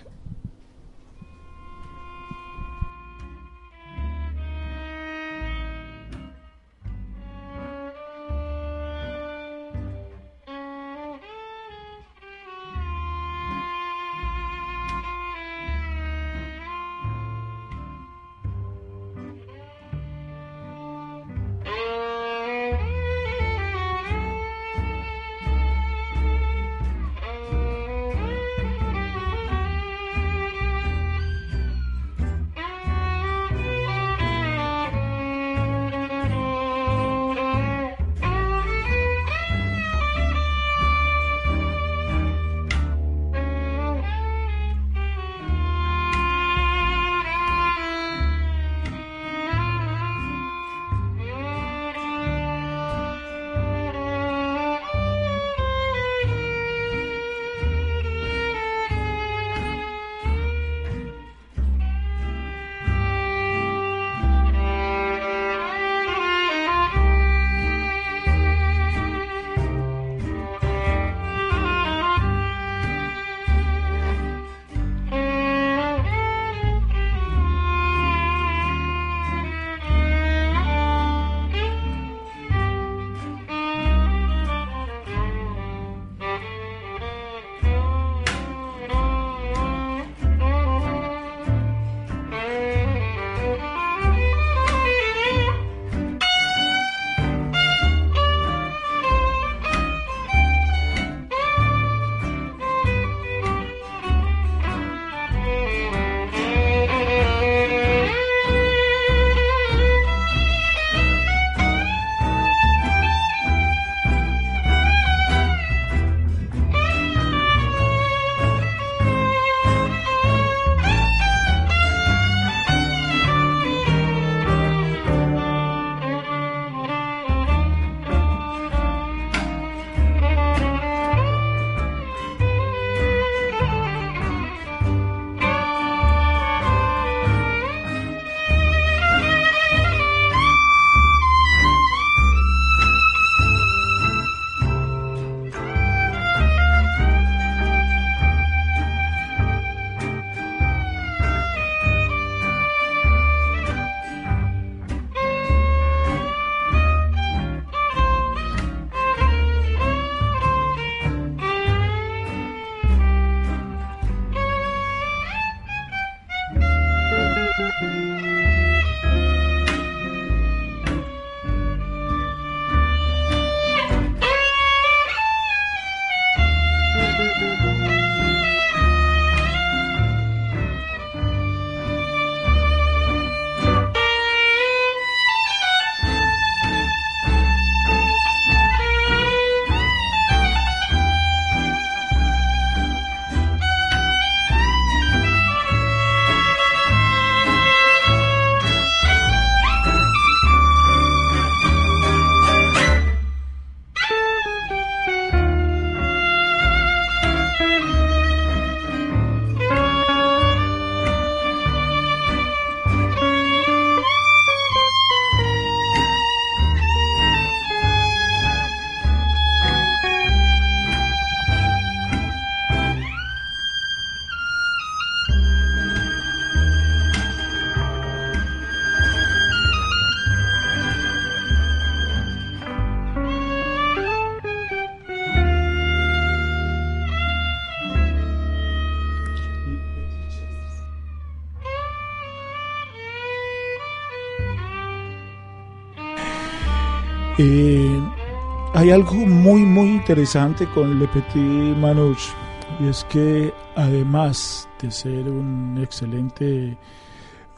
Algo 248.93 249.15
muy, 249.15 249.63
muy 249.63 249.89
interesante 249.89 250.67
con 250.75 250.99
Le 250.99 251.07
Petit 251.09 251.77
Manouche, 251.77 252.33
y 252.81 252.89
es 252.89 253.05
que 253.05 253.53
además 253.77 254.69
de 254.83 254.91
ser 254.91 255.29
un 255.29 255.79
excelente, 255.81 256.77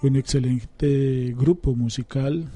un 0.03 0.17
excelente 0.17 1.35
grupo 1.37 1.75
musical, 1.75 2.51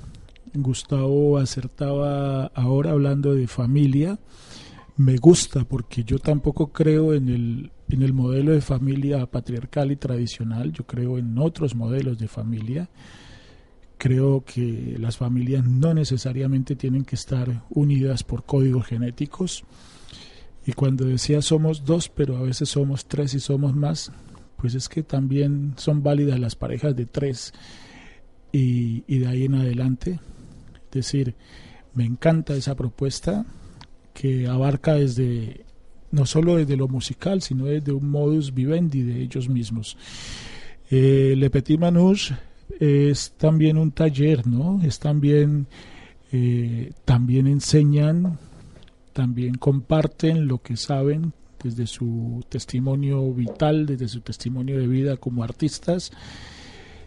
Gustavo 0.53 1.39
acertaba 1.39 2.47
ahora 2.55 2.91
hablando 2.91 3.35
de 3.35 3.47
familia. 3.47 4.19
Me 4.97 5.17
gusta 5.17 5.65
porque 5.65 6.05
yo 6.05 6.19
tampoco 6.19 6.73
creo 6.73 7.15
en 7.15 7.29
el, 7.29 7.71
en 7.89 8.03
el 8.03 8.12
modelo 8.12 8.53
de 8.53 8.61
familia 8.61 9.25
patriarcal 9.27 9.93
y 9.93 9.97
tradicional, 9.97 10.73
yo 10.73 10.87
creo 10.87 11.19
en 11.19 11.39
otros 11.39 11.75
modelos 11.75 12.19
de 12.19 12.29
familia. 12.29 12.89
Creo 13.98 14.44
que 14.44 14.96
las 14.98 15.16
familias 15.16 15.64
no 15.64 15.94
necesariamente 15.94 16.76
tienen 16.76 17.04
que 17.04 17.14
estar 17.14 17.64
unidas 17.70 18.22
por 18.22 18.44
códigos 18.44 18.87
genéticos. 18.87 19.64
Y 20.66 20.72
cuando 20.72 21.04
decía 21.06 21.40
somos 21.40 21.85
dos, 21.85 22.09
pero 22.09 22.37
a 22.37 22.42
veces 22.42 22.68
somos 22.68 23.06
tres 23.06 23.35
y 23.35 23.40
somos 23.40 23.74
más, 23.74 24.12
pues 24.56 24.74
es 24.74 24.88
que 24.88 25.02
también 25.02 25.74
son 25.76 26.02
válidas 26.02 26.38
las 26.40 26.56
parejas 26.56 26.94
de 26.94 27.06
tres 27.06 27.52
y, 28.52 29.00
de 29.18 29.26
ahí 29.26 29.44
en 29.44 29.54
adelante. 29.54 30.20
Es 30.87 30.90
decir, 30.90 31.35
me 31.94 32.04
encanta 32.04 32.54
esa 32.54 32.74
propuesta 32.74 33.46
que 34.12 34.46
abarca 34.46 34.94
desde 34.94 35.64
no 36.11 36.26
solo 36.26 36.56
desde 36.56 36.76
lo 36.76 36.88
musical, 36.88 37.42
sino 37.42 37.66
desde 37.66 37.92
un 37.92 38.09
modus 38.09 38.54
vivendi 38.54 39.02
de 39.02 39.22
ellos 39.22 39.48
mismos. 39.48 39.96
Eh, 40.90 41.35
Le 41.37 41.50
Petit 41.50 41.78
Manouche 41.78 42.35
es 42.81 43.33
también 43.37 43.79
un 43.79 43.92
taller, 43.92 44.46
¿no? 44.46 44.81
Es 44.83 44.98
también, 44.98 45.66
eh, 46.33 46.92
también 47.05 47.46
enseñan, 47.46 48.38
también 49.12 49.55
comparten 49.55 50.46
lo 50.46 50.59
que 50.59 50.76
saben 50.76 51.33
desde 51.62 51.87
su 51.87 52.44
testimonio 52.48 53.33
vital, 53.33 53.87
desde 53.87 54.09
su 54.09 54.20
testimonio 54.20 54.79
de 54.79 54.87
vida 54.87 55.16
como 55.16 55.42
artistas 55.42 56.12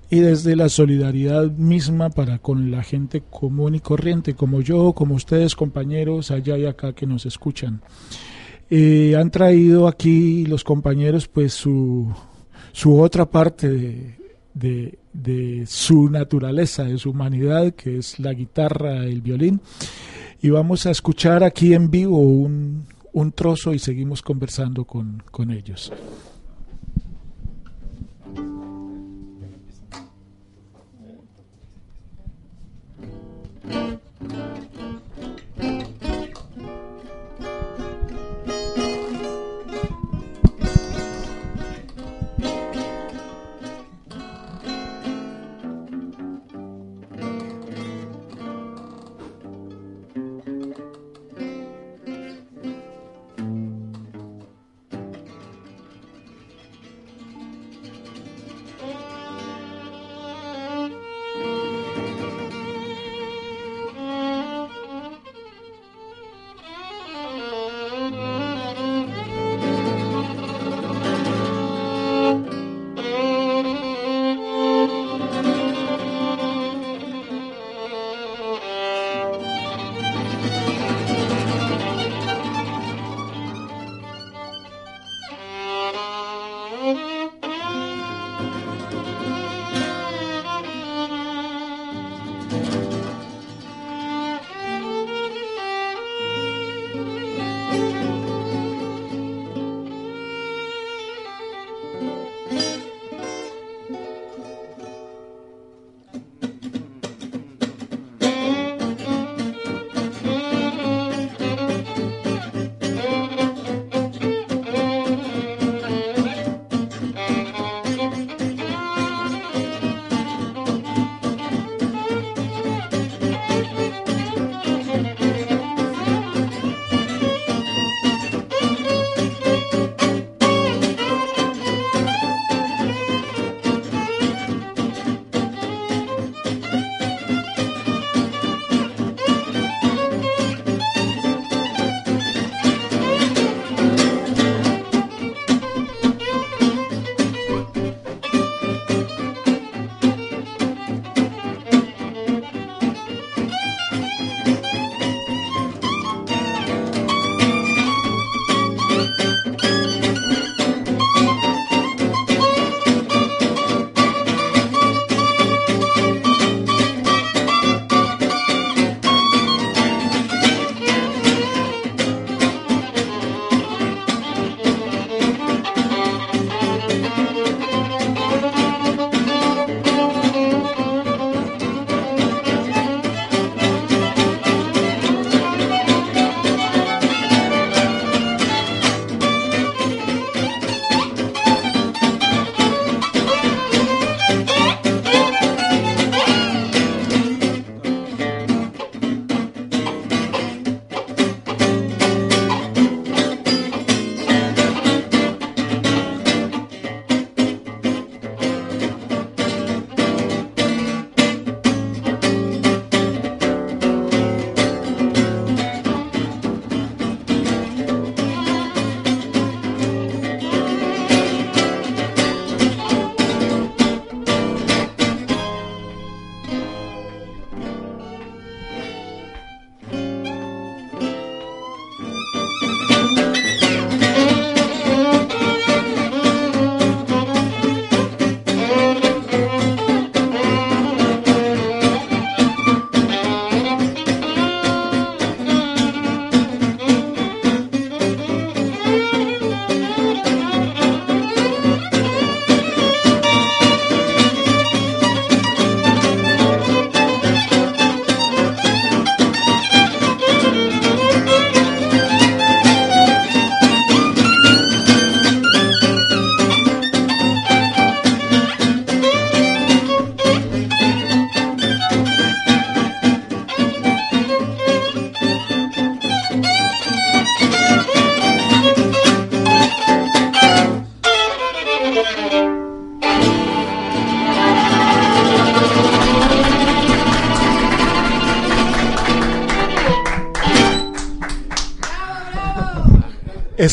y 0.09 0.19
desde 0.19 0.55
la 0.55 0.69
solidaridad 0.69 1.51
misma 1.51 2.09
para 2.09 2.39
con 2.39 2.71
la 2.71 2.81
gente 2.81 3.21
común 3.29 3.75
y 3.75 3.79
corriente, 3.79 4.33
como 4.33 4.61
yo, 4.61 4.93
como 4.93 5.15
ustedes 5.15 5.55
compañeros 5.55 6.31
allá 6.31 6.57
y 6.57 6.65
acá 6.65 6.93
que 6.93 7.05
nos 7.05 7.25
escuchan. 7.25 7.81
Eh, 8.71 9.15
han 9.15 9.29
traído 9.29 9.87
aquí 9.87 10.45
los 10.45 10.63
compañeros 10.63 11.27
pues 11.27 11.53
su, 11.53 12.11
su 12.71 12.99
otra 12.99 13.29
parte 13.29 13.69
de, 13.69 14.19
de, 14.53 14.99
de, 15.13 15.65
su 15.67 16.09
naturaleza, 16.09 16.83
de 16.83 16.97
su 16.97 17.11
humanidad, 17.11 17.73
que 17.73 17.97
es 17.97 18.19
la 18.19 18.33
guitarra, 18.33 19.05
el 19.05 19.21
violín. 19.21 19.61
Y 20.41 20.49
vamos 20.49 20.85
a 20.85 20.91
escuchar 20.91 21.43
aquí 21.43 21.73
en 21.73 21.91
vivo 21.91 22.19
un, 22.19 22.85
un 23.13 23.31
trozo 23.31 23.73
y 23.73 23.79
seguimos 23.79 24.21
conversando 24.21 24.85
con, 24.85 25.23
con 25.31 25.51
ellos. 25.51 25.91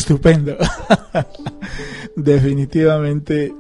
Estupendo. 0.07 0.57
definitivamente, 2.16 3.52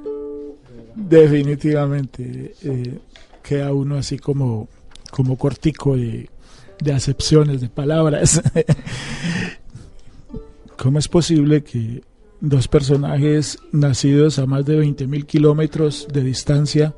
definitivamente 0.94 2.54
eh, 2.62 2.98
queda 3.42 3.72
uno 3.72 3.96
así 3.96 4.20
como, 4.20 4.68
como 5.10 5.36
cortico 5.36 5.96
de, 5.96 6.30
de 6.78 6.92
acepciones, 6.92 7.60
de 7.60 7.68
palabras. 7.68 8.40
¿Cómo 10.76 11.00
es 11.00 11.08
posible 11.08 11.64
que 11.64 12.04
dos 12.40 12.68
personajes 12.68 13.58
nacidos 13.72 14.38
a 14.38 14.46
más 14.46 14.64
de 14.64 14.80
20.000 14.80 15.26
kilómetros 15.26 16.06
de 16.12 16.22
distancia 16.22 16.94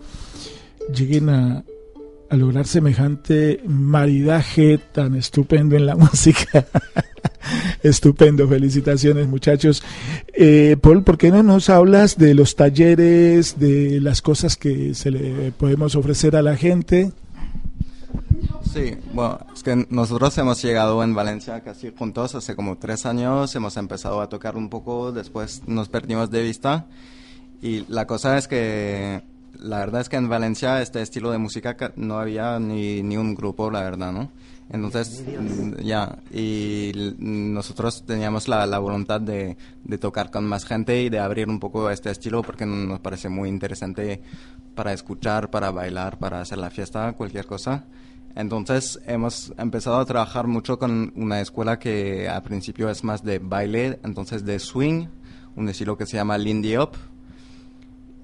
lleguen 0.95 1.31
a, 1.31 1.65
a 2.29 2.37
lograr 2.37 2.67
semejante 2.67 3.63
maridaje 3.67 4.79
tan 4.93 5.15
estupendo 5.15 5.75
en 5.75 5.87
la 5.87 5.97
música. 5.97 6.67
estupendo, 7.83 8.49
felicitaciones 8.49 9.29
muchachos. 9.29 9.83
Eh, 10.33 10.77
Paul, 10.81 11.03
¿por 11.03 11.19
qué 11.19 11.31
no 11.31 11.43
nos 11.43 11.71
hablas 11.71 12.17
de 12.19 12.35
los 12.35 12.57
talleres, 12.57 13.59
de 13.59 14.01
las 14.01 14.23
cosas 14.23 14.57
que 14.57 14.95
se 14.95 15.11
le 15.11 15.53
podemos 15.53 15.95
ofrecer 15.95 16.37
a 16.37 16.43
la 16.43 16.57
gente? 16.57 17.13
Sí, 18.73 18.97
bueno, 19.15 19.39
es 19.55 19.63
que 19.63 19.87
nosotros 19.89 20.37
hemos 20.39 20.63
llegado 20.63 21.03
en 21.03 21.15
Valencia 21.15 21.61
casi 21.63 21.91
juntos 21.97 22.35
hace 22.35 22.55
como 22.55 22.77
tres 22.77 23.07
años, 23.07 23.55
hemos 23.57 23.77
empezado 23.77 24.21
a 24.21 24.29
tocar 24.29 24.57
un 24.57 24.69
poco, 24.69 25.11
después 25.11 25.63
nos 25.67 25.89
perdimos 25.89 26.31
de 26.31 26.43
vista 26.43 26.87
y 27.63 27.85
la 27.89 28.07
cosa 28.07 28.37
es 28.37 28.47
que 28.47 29.23
la 29.59 29.79
verdad 29.79 30.03
es 30.03 30.09
que 30.09 30.17
en 30.17 30.29
Valencia 30.29 30.81
este 30.83 31.03
estilo 31.03 31.31
de 31.31 31.39
música 31.39 31.77
no 31.97 32.19
había 32.19 32.59
ni, 32.59 33.03
ni 33.03 33.17
un 33.17 33.35
grupo, 33.35 33.71
la 33.71 33.83
verdad, 33.83 34.13
¿no? 34.13 34.31
Entonces, 34.71 35.25
ya, 35.83 36.19
y 36.31 37.15
nosotros 37.19 38.05
teníamos 38.05 38.49
la, 38.49 38.67
la 38.67 38.79
voluntad 38.79 39.19
de, 39.21 39.57
de, 39.83 39.99
tocar 39.99 40.31
con 40.31 40.45
más 40.45 40.67
gente 40.67 41.03
y 41.03 41.09
de 41.09 41.19
abrir 41.19 41.49
un 41.49 41.59
poco 41.59 41.91
este 41.91 42.11
estilo 42.11 42.43
porque 42.43 42.67
nos 42.67 43.01
parece 43.01 43.31
muy 43.31 43.49
interesante 43.49 44.21
para 44.75 44.93
escuchar, 44.93 45.51
para 45.51 45.71
bailar, 45.71 46.19
para 46.19 46.43
hacer 46.43 46.59
la 46.59 46.69
fiesta, 46.71 47.15
cualquier 47.15 47.47
cosa. 47.47 47.87
Entonces 48.35 49.01
hemos 49.07 49.53
empezado 49.59 49.97
a 49.97 50.05
trabajar 50.05 50.47
mucho 50.47 50.79
con 50.79 51.13
una 51.17 51.41
escuela 51.41 51.79
que 51.79 52.29
al 52.29 52.43
principio 52.43 52.91
es 52.91 53.03
más 53.03 53.25
de 53.25 53.39
baile, 53.39 53.99
entonces 54.05 54.45
de 54.45 54.59
swing, 54.59 55.07
un 55.57 55.69
estilo 55.69 55.97
que 55.97 56.07
se 56.07 56.19
llama 56.19 56.39
Lindy 56.39 56.77
Up, 56.77 56.91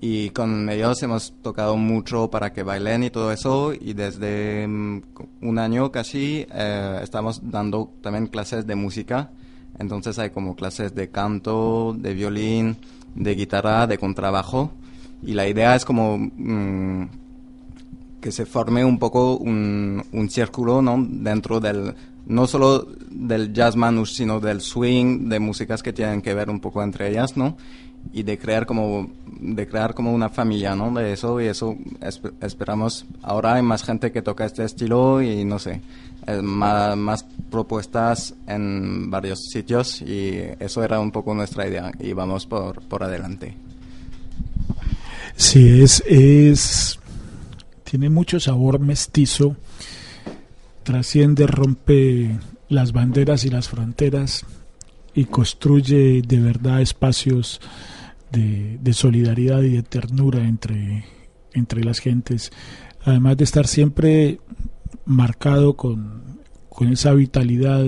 y 0.07 0.29
con 0.31 0.69
ellos 0.69 1.03
hemos 1.03 1.33
tocado 1.41 1.79
mucho 1.79 2.29
para 2.29 2.53
que 2.53 2.63
bailen 2.63 3.05
y 3.05 3.11
todo 3.11 3.33
eso 3.33 3.73
y 3.73 3.95
desde 3.95 4.69
mm, 4.69 5.01
un 5.41 5.59
año 5.59 5.91
casi 5.91 6.47
eh, 6.53 7.01
estamos 7.03 7.41
dando 7.43 7.91
también 8.03 8.27
clases 8.27 8.67
de 8.67 8.75
música. 8.75 9.31
Entonces 9.79 10.19
hay 10.19 10.29
como 10.29 10.57
clases 10.57 10.95
de 10.95 11.09
canto 11.09 11.97
de 11.99 12.13
violín 12.13 12.77
de 13.15 13.35
guitarra 13.35 13.87
de 13.87 13.97
contrabajo. 13.97 14.73
Y 15.23 15.33
la 15.33 15.49
idea 15.49 15.75
es 15.75 15.87
como 15.87 16.19
mm, 16.19 17.09
que 18.21 18.31
se 18.31 18.45
forme 18.45 18.85
un 18.85 18.99
poco 18.99 19.39
un, 19.39 20.05
círculo 20.29 20.83
¿no? 20.83 21.03
dentro 21.09 21.61
del 21.61 21.95
no 22.27 22.47
solo 22.47 22.87
del 23.11 23.55
jazz 23.55 23.75
manouche 23.75 24.17
sino 24.17 24.39
del 24.39 24.61
swing 24.61 25.31
de 25.31 25.41
músicas 25.41 25.83
que 25.83 25.95
tienen 25.95 26.21
que 26.21 26.35
ver 26.35 26.51
un 26.51 26.61
poco 26.61 26.83
entre 26.83 27.09
ellas 27.11 27.37
no 27.37 27.57
y 28.13 28.23
de 28.23 28.39
crear 28.39 28.67
como 28.67 29.11
de 29.41 29.67
crear 29.67 29.95
como 29.95 30.13
una 30.13 30.29
familia 30.29 30.75
no 30.75 30.93
de 30.93 31.13
eso 31.13 31.41
y 31.41 31.47
eso 31.47 31.77
esperamos 32.41 33.07
ahora 33.23 33.55
hay 33.55 33.63
más 33.63 33.83
gente 33.83 34.13
que 34.13 34.23
toca 34.23 34.45
este 34.45 34.65
estilo 34.65 35.21
y 35.23 35.45
no 35.45 35.59
sé 35.59 35.81
más, 36.43 36.97
más, 36.97 37.27
propuestas 37.51 38.35
en 38.47 39.11
varios 39.11 39.51
sitios 39.51 40.01
y 40.01 40.41
eso 40.59 40.83
era 40.83 40.99
un 40.99 41.11
poco 41.11 41.35
nuestra 41.35 41.69
idea 41.69 41.93
y 42.01 42.13
vamos 42.13 42.47
por, 42.47 42.81
por 42.83 43.03
adelante. 43.03 43.55
Sí 45.37 45.83
es 45.83 46.03
es 46.07 46.99
tiene 47.85 48.09
mucho 48.09 48.41
sabor 48.41 48.81
mestizo 48.81 49.57
trasciende 50.83 51.47
rompe 51.47 52.39
las 52.69 52.93
banderas 52.93 53.45
y 53.45 53.51
las 53.51 53.69
fronteras 53.69 54.45
y 55.15 55.27
construye 55.27 56.23
de 56.23 56.41
verdad 56.41 56.81
espacios 56.81 57.61
de, 58.35 58.93
solidaridad 58.93 59.63
y 59.63 59.71
de 59.71 59.83
ternura 59.83 60.47
entre, 60.47 61.05
entre 61.53 61.85
las 61.85 61.99
gentes, 61.99 62.53
además 63.05 63.37
de 63.37 63.45
estar 63.45 63.67
siempre 63.67 64.41
marcado 65.05 65.75
con, 65.75 66.39
con 66.69 66.89
esa 66.89 67.13
vitalidad, 67.15 67.87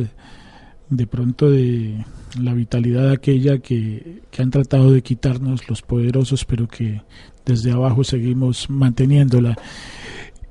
de 0.89 1.07
pronto 1.07 1.51
de 1.51 2.05
la 2.41 2.55
vitalidad 2.55 3.11
aquella 3.11 3.59
que, 3.59 4.23
que, 4.31 4.43
han 4.43 4.51
tratado 4.51 4.93
de 4.93 5.03
quitarnos 5.03 5.69
los 5.69 5.83
poderosos, 5.83 6.45
pero 6.45 6.69
que 6.69 7.03
desde 7.45 7.73
abajo 7.73 8.05
seguimos 8.05 8.71
manteniéndola. 8.71 9.57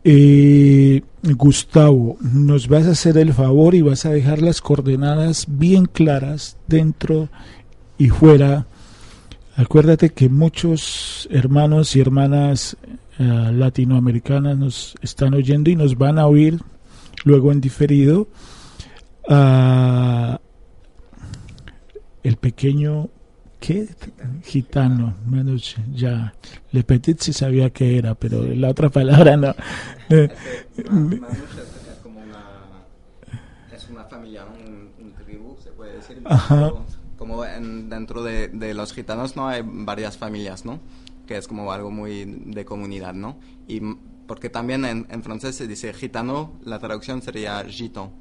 Eh, 0.03 1.01
Gustavo, 1.23 2.17
nos 2.21 2.67
vas 2.67 2.85
a 2.85 2.91
hacer 2.91 3.17
el 3.17 3.33
favor 3.33 3.73
y 3.73 3.81
vas 3.81 4.05
a 4.05 4.11
dejar 4.11 4.41
las 4.41 4.61
coordenadas 4.61 5.47
bien 5.49 5.85
claras 5.85 6.57
dentro 6.67 7.29
y 7.97 8.09
fuera 8.09 8.67
Acuérdate 9.57 10.09
que 10.09 10.27
muchos 10.27 11.29
hermanos 11.31 11.95
y 11.95 12.01
hermanas 12.01 12.75
eh, 13.17 13.23
latinoamericanas 13.23 14.57
nos 14.57 14.95
están 15.01 15.33
oyendo 15.33 15.69
y 15.69 15.77
nos 15.77 15.97
van 15.97 16.19
a 16.19 16.27
oír 16.27 16.59
luego 17.23 17.53
en 17.53 17.61
diferido. 17.61 18.27
Uh, 19.29 20.35
el 22.21 22.35
pequeño 22.35 23.07
¿qué? 23.61 23.87
gitano, 24.43 25.15
ya 25.93 26.33
Le 26.71 26.83
Petit 26.83 27.21
sí 27.21 27.31
sabía 27.31 27.69
que 27.69 27.97
era, 27.97 28.13
pero 28.13 28.43
la 28.43 28.69
otra 28.69 28.89
palabra 28.89 29.37
no. 29.37 29.55
es 30.09 30.31
una, 30.89 31.27
es 33.73 33.89
una 33.89 34.03
familia, 34.03 34.43
un, 34.45 34.89
un 35.03 35.13
tribu, 35.13 35.55
se 35.63 35.71
puede 35.71 35.93
decir. 35.93 36.21
Ajá 36.25 36.73
como 37.25 37.43
dentro 37.43 38.23
de, 38.23 38.73
los 38.73 38.93
gitanos 38.93 39.35
no 39.35 39.47
hay 39.47 39.63
varias 39.65 40.15
familias, 40.17 40.63
¿no? 40.63 40.79
Que 41.25 41.37
es 41.37 41.47
como 41.47 41.71
algo 41.71 41.89
muy 41.89 42.23
de 42.25 42.65
comunidad, 42.65 43.15
¿no? 43.15 43.39
Y 43.67 43.81
porque 44.27 44.49
también 44.49 44.85
en, 44.85 45.23
francés 45.23 45.55
se 45.55 45.67
dice 45.67 45.93
gitano, 45.93 46.53
la 46.63 46.77
traducción 46.77 47.23
sería 47.23 47.63
gito. 47.67 48.11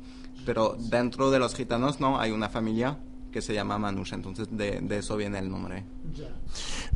Pero 0.47 0.77
dentro 0.79 1.31
de 1.31 1.39
los 1.39 1.55
gitanos 1.55 2.01
no 2.01 2.19
hay 2.19 2.31
una 2.31 2.49
familia 2.49 2.99
que 3.31 3.43
se 3.43 3.53
llama 3.53 3.79
Manouche, 3.79 4.15
entonces 4.15 4.49
de, 4.51 4.81
de 4.81 4.99
eso 4.99 5.17
viene 5.17 5.39
el 5.39 5.51
nombre. 5.51 5.85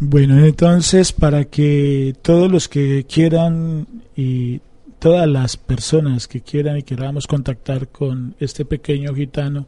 Bueno, 0.01 0.43
entonces 0.45 1.13
para 1.13 1.45
que 1.45 2.15
todos 2.23 2.51
los 2.51 2.69
que 2.69 3.05
quieran 3.05 3.87
y 4.17 4.61
todas 4.99 5.29
las 5.29 5.57
personas 5.57 6.27
que 6.27 6.41
quieran 6.41 6.79
y 6.79 6.83
queramos 6.85 7.27
contactar 7.27 7.89
con 7.89 8.35
este 8.39 8.65
pequeño 8.65 9.15
gitano, 9.15 9.67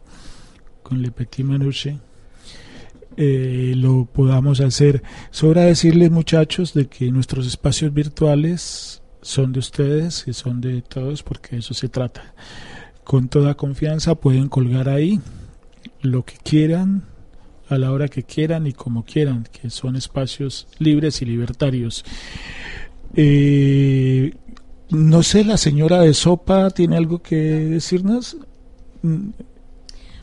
con 0.83 1.03
Le 1.03 1.11
Petit 1.11 1.45
Manouche, 1.45 1.99
eh, 3.17 3.75
lo 3.77 4.07
podamos 4.07 4.61
hacer. 4.61 5.03
Sobra 5.31 5.63
decirles 5.63 6.11
muchachos 6.11 6.75
de 6.75 6.87
que 6.87 7.11
nuestros 7.11 7.47
espacios 7.47 7.93
virtuales 7.93 9.03
son 9.23 9.53
de 9.53 9.59
ustedes 9.59 10.25
y 10.27 10.33
son 10.33 10.61
de 10.61 10.83
todos 10.83 11.23
porque 11.23 11.57
eso 11.57 11.75
se 11.75 11.89
trata. 11.89 12.35
Con 13.05 13.29
toda 13.29 13.55
confianza 13.55 14.15
pueden 14.15 14.49
colgar 14.49 14.89
ahí 14.89 15.21
lo 16.01 16.25
que 16.25 16.37
quieran 16.43 17.05
a 17.69 17.79
la 17.79 17.93
hora 17.93 18.09
que 18.09 18.25
quieran 18.25 18.67
y 18.67 18.73
como 18.73 19.05
quieran, 19.05 19.47
que 19.51 19.71
son 19.71 19.97
espacios 19.97 20.67
libres 20.79 21.23
y 21.23 21.25
libertarios. 21.25 22.05
Eh, 23.15 24.35
no 24.91 25.23
sé, 25.23 25.45
la 25.45 25.57
señora 25.57 26.01
de 26.01 26.15
Sopa 26.15 26.71
tiene 26.71 26.97
algo 26.97 27.23
que 27.23 27.37
decirnos. 27.37 28.37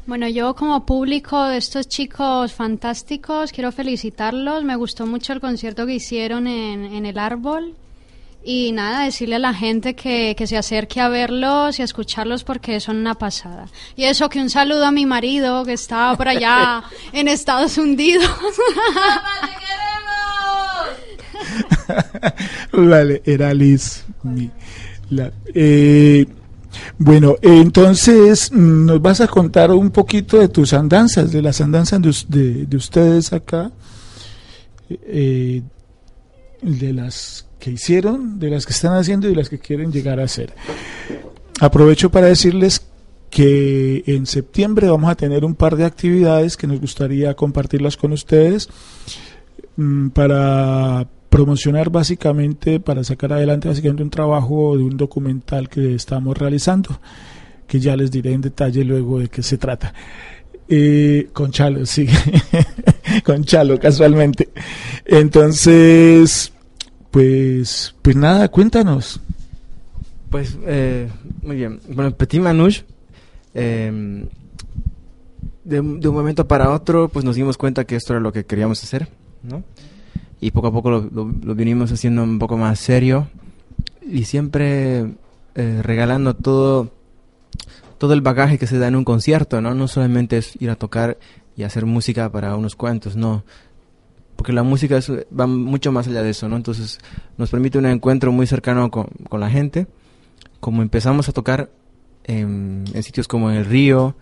Bueno, 0.08 0.30
yo 0.30 0.56
como 0.56 0.86
público 0.86 1.44
de 1.50 1.58
estos 1.58 1.90
chicos 1.90 2.54
fantásticos 2.54 3.52
quiero 3.52 3.74
felicitarlos. 3.74 4.64
Me 4.64 4.78
gustó 4.78 5.06
mucho 5.06 5.34
el 5.34 5.42
concierto 5.42 5.86
que 5.86 5.96
hicieron 5.96 6.48
en, 6.48 7.06
el 7.06 7.20
árbol. 7.20 7.76
Y 8.42 8.72
nada, 8.72 9.04
decirle 9.04 9.36
a 9.36 9.40
la 9.40 9.54
gente 9.54 9.96
que, 9.96 10.34
que, 10.38 10.48
se 10.48 10.56
acerque 10.56 11.02
a 11.02 11.10
verlos 11.10 11.78
y 11.78 11.82
a 11.82 11.86
escucharlos 11.86 12.46
porque 12.46 12.80
son 12.80 12.96
una 12.96 13.16
pasada. 13.16 13.68
Y 13.98 14.06
eso, 14.06 14.30
que 14.30 14.40
un 14.40 14.50
saludo 14.50 14.86
a 14.86 14.92
mi 14.92 15.06
marido 15.06 15.66
que 15.66 15.74
estaba 15.74 16.16
por 16.16 16.30
allá 16.30 16.84
en 17.12 17.28
Estados 17.28 17.78
Unidos. 17.78 18.32
vale, 22.72 23.22
era 23.26 23.54
Liz. 23.54 24.06
la, 25.10 25.34
eh, 25.54 26.26
bueno, 26.98 27.36
entonces 27.42 28.52
mm, 28.52 28.86
nos 28.86 29.02
vas 29.02 29.22
a 29.22 29.28
contar 29.28 29.72
un 29.72 29.92
poquito 29.92 30.40
de 30.40 30.48
tus 30.48 30.74
andanzas, 30.74 31.32
de 31.32 31.42
las 31.42 31.62
andanzas 31.62 32.02
de, 32.28 32.66
de, 32.66 32.78
ustedes 32.78 33.34
acá, 33.34 33.72
eh, 34.90 35.62
de 36.62 36.94
las 36.94 37.46
que 37.60 37.72
hicieron, 37.72 38.40
de 38.40 38.50
las 38.50 38.66
que 38.66 38.74
están 38.74 38.94
haciendo 38.94 39.28
y 39.28 39.32
de 39.32 39.36
las 39.36 39.50
que 39.50 39.60
quieren 39.60 39.92
llegar 39.92 40.20
a 40.20 40.24
hacer. 40.24 40.54
Aprovecho 41.60 42.10
para 42.10 42.28
decirles 42.28 42.82
que 43.30 44.04
en 44.08 44.26
septiembre 44.26 44.90
vamos 44.90 45.10
a 45.12 45.16
tener 45.16 45.44
un 45.44 45.56
par 45.56 45.76
de 45.76 45.86
actividades 45.86 46.56
que 46.56 46.68
nos 46.68 46.80
gustaría 46.80 47.34
compartirlas 47.34 47.98
con 47.98 48.14
ustedes 48.14 48.70
mm, 49.76 50.10
para 50.10 51.08
promocionar 51.30 51.90
básicamente, 51.90 52.80
para 52.80 53.04
sacar 53.04 53.34
adelante 53.34 53.68
básicamente 53.68 54.04
un 54.04 54.10
trabajo 54.10 54.78
de 54.78 54.84
un 54.84 54.98
documental 54.98 55.70
que 55.70 55.96
estamos 55.96 56.38
realizando, 56.38 57.00
que 57.68 57.80
ya 57.80 57.96
les 57.96 58.12
diré 58.12 58.34
en 58.34 58.42
detalle 58.42 58.84
luego 58.84 59.20
de 59.20 59.28
qué 59.30 59.44
se 59.44 59.58
trata. 59.58 59.94
Eh, 60.70 61.30
con 61.34 61.52
Chalo, 61.52 61.86
sí, 61.86 62.08
con 63.24 63.44
Chalo 63.44 63.80
casualmente. 63.80 64.50
Entonces, 65.06 66.52
pues, 67.12 67.96
pues 68.02 68.16
nada, 68.16 68.50
cuéntanos. 68.50 69.20
Pues, 70.30 70.58
eh, 70.66 71.08
muy 71.42 71.56
bien. 71.56 71.80
Bueno, 71.90 72.12
Petit 72.12 72.42
Manouche 72.42 72.84
Em, 73.60 74.28
de, 75.64 75.80
un 75.80 76.00
momento 76.14 76.48
para 76.48 76.72
otro, 76.72 77.10
pues 77.10 77.26
nos 77.26 77.36
dimos 77.36 77.58
cuenta 77.58 77.86
que 77.86 77.96
esto 77.96 78.14
era 78.14 78.20
lo 78.20 78.32
que 78.32 78.46
queríamos 78.46 78.84
hacer, 78.84 79.10
¿no? 79.42 79.64
Y 80.40 80.52
poco 80.52 80.68
a 80.68 80.72
poco 80.72 80.92
lo, 80.92 81.10
lo, 81.12 81.56
vinimos 81.56 81.92
haciendo 81.92 82.24
un 82.24 82.38
poco 82.38 82.58
más 82.58 82.80
serio 82.80 83.28
y 84.02 84.26
siempre 84.26 85.16
eh, 85.56 85.82
regalando 85.82 86.36
todo, 86.36 86.92
todo 87.98 88.14
el 88.14 88.22
bagaje 88.22 88.60
que 88.60 88.68
se 88.68 88.78
da 88.78 88.88
en 88.88 88.96
un 88.96 89.04
concierto, 89.04 89.62
¿no? 89.62 89.74
No 89.74 89.88
solamente 89.88 90.38
es 90.38 90.62
ir 90.62 90.70
a 90.70 90.76
tocar 90.76 91.18
y 91.56 91.64
hacer 91.64 91.86
música 91.86 92.32
para 92.32 92.56
unos 92.56 92.76
cuantos, 92.76 93.16
no. 93.16 93.44
Porque 94.36 94.54
la 94.54 94.62
música 94.62 95.00
va 95.38 95.48
mucho 95.48 95.92
más 95.92 96.08
allá 96.08 96.22
de 96.22 96.30
eso, 96.30 96.48
¿no? 96.48 96.56
Entonces 96.56 97.00
nos 97.38 97.50
permite 97.50 97.80
un 97.80 97.88
encuentro 97.88 98.32
muy 98.32 98.46
cercano 98.46 98.92
con, 98.92 99.08
con 99.28 99.40
la 99.40 99.50
gente. 99.50 99.88
Como 100.60 100.84
empezamos 100.84 101.28
a 101.28 101.34
tocar 101.34 101.72
en, 102.28 102.86
sitios 103.02 103.28
como 103.28 103.50
en 103.50 103.58
el 103.58 103.66
río, 103.66 104.16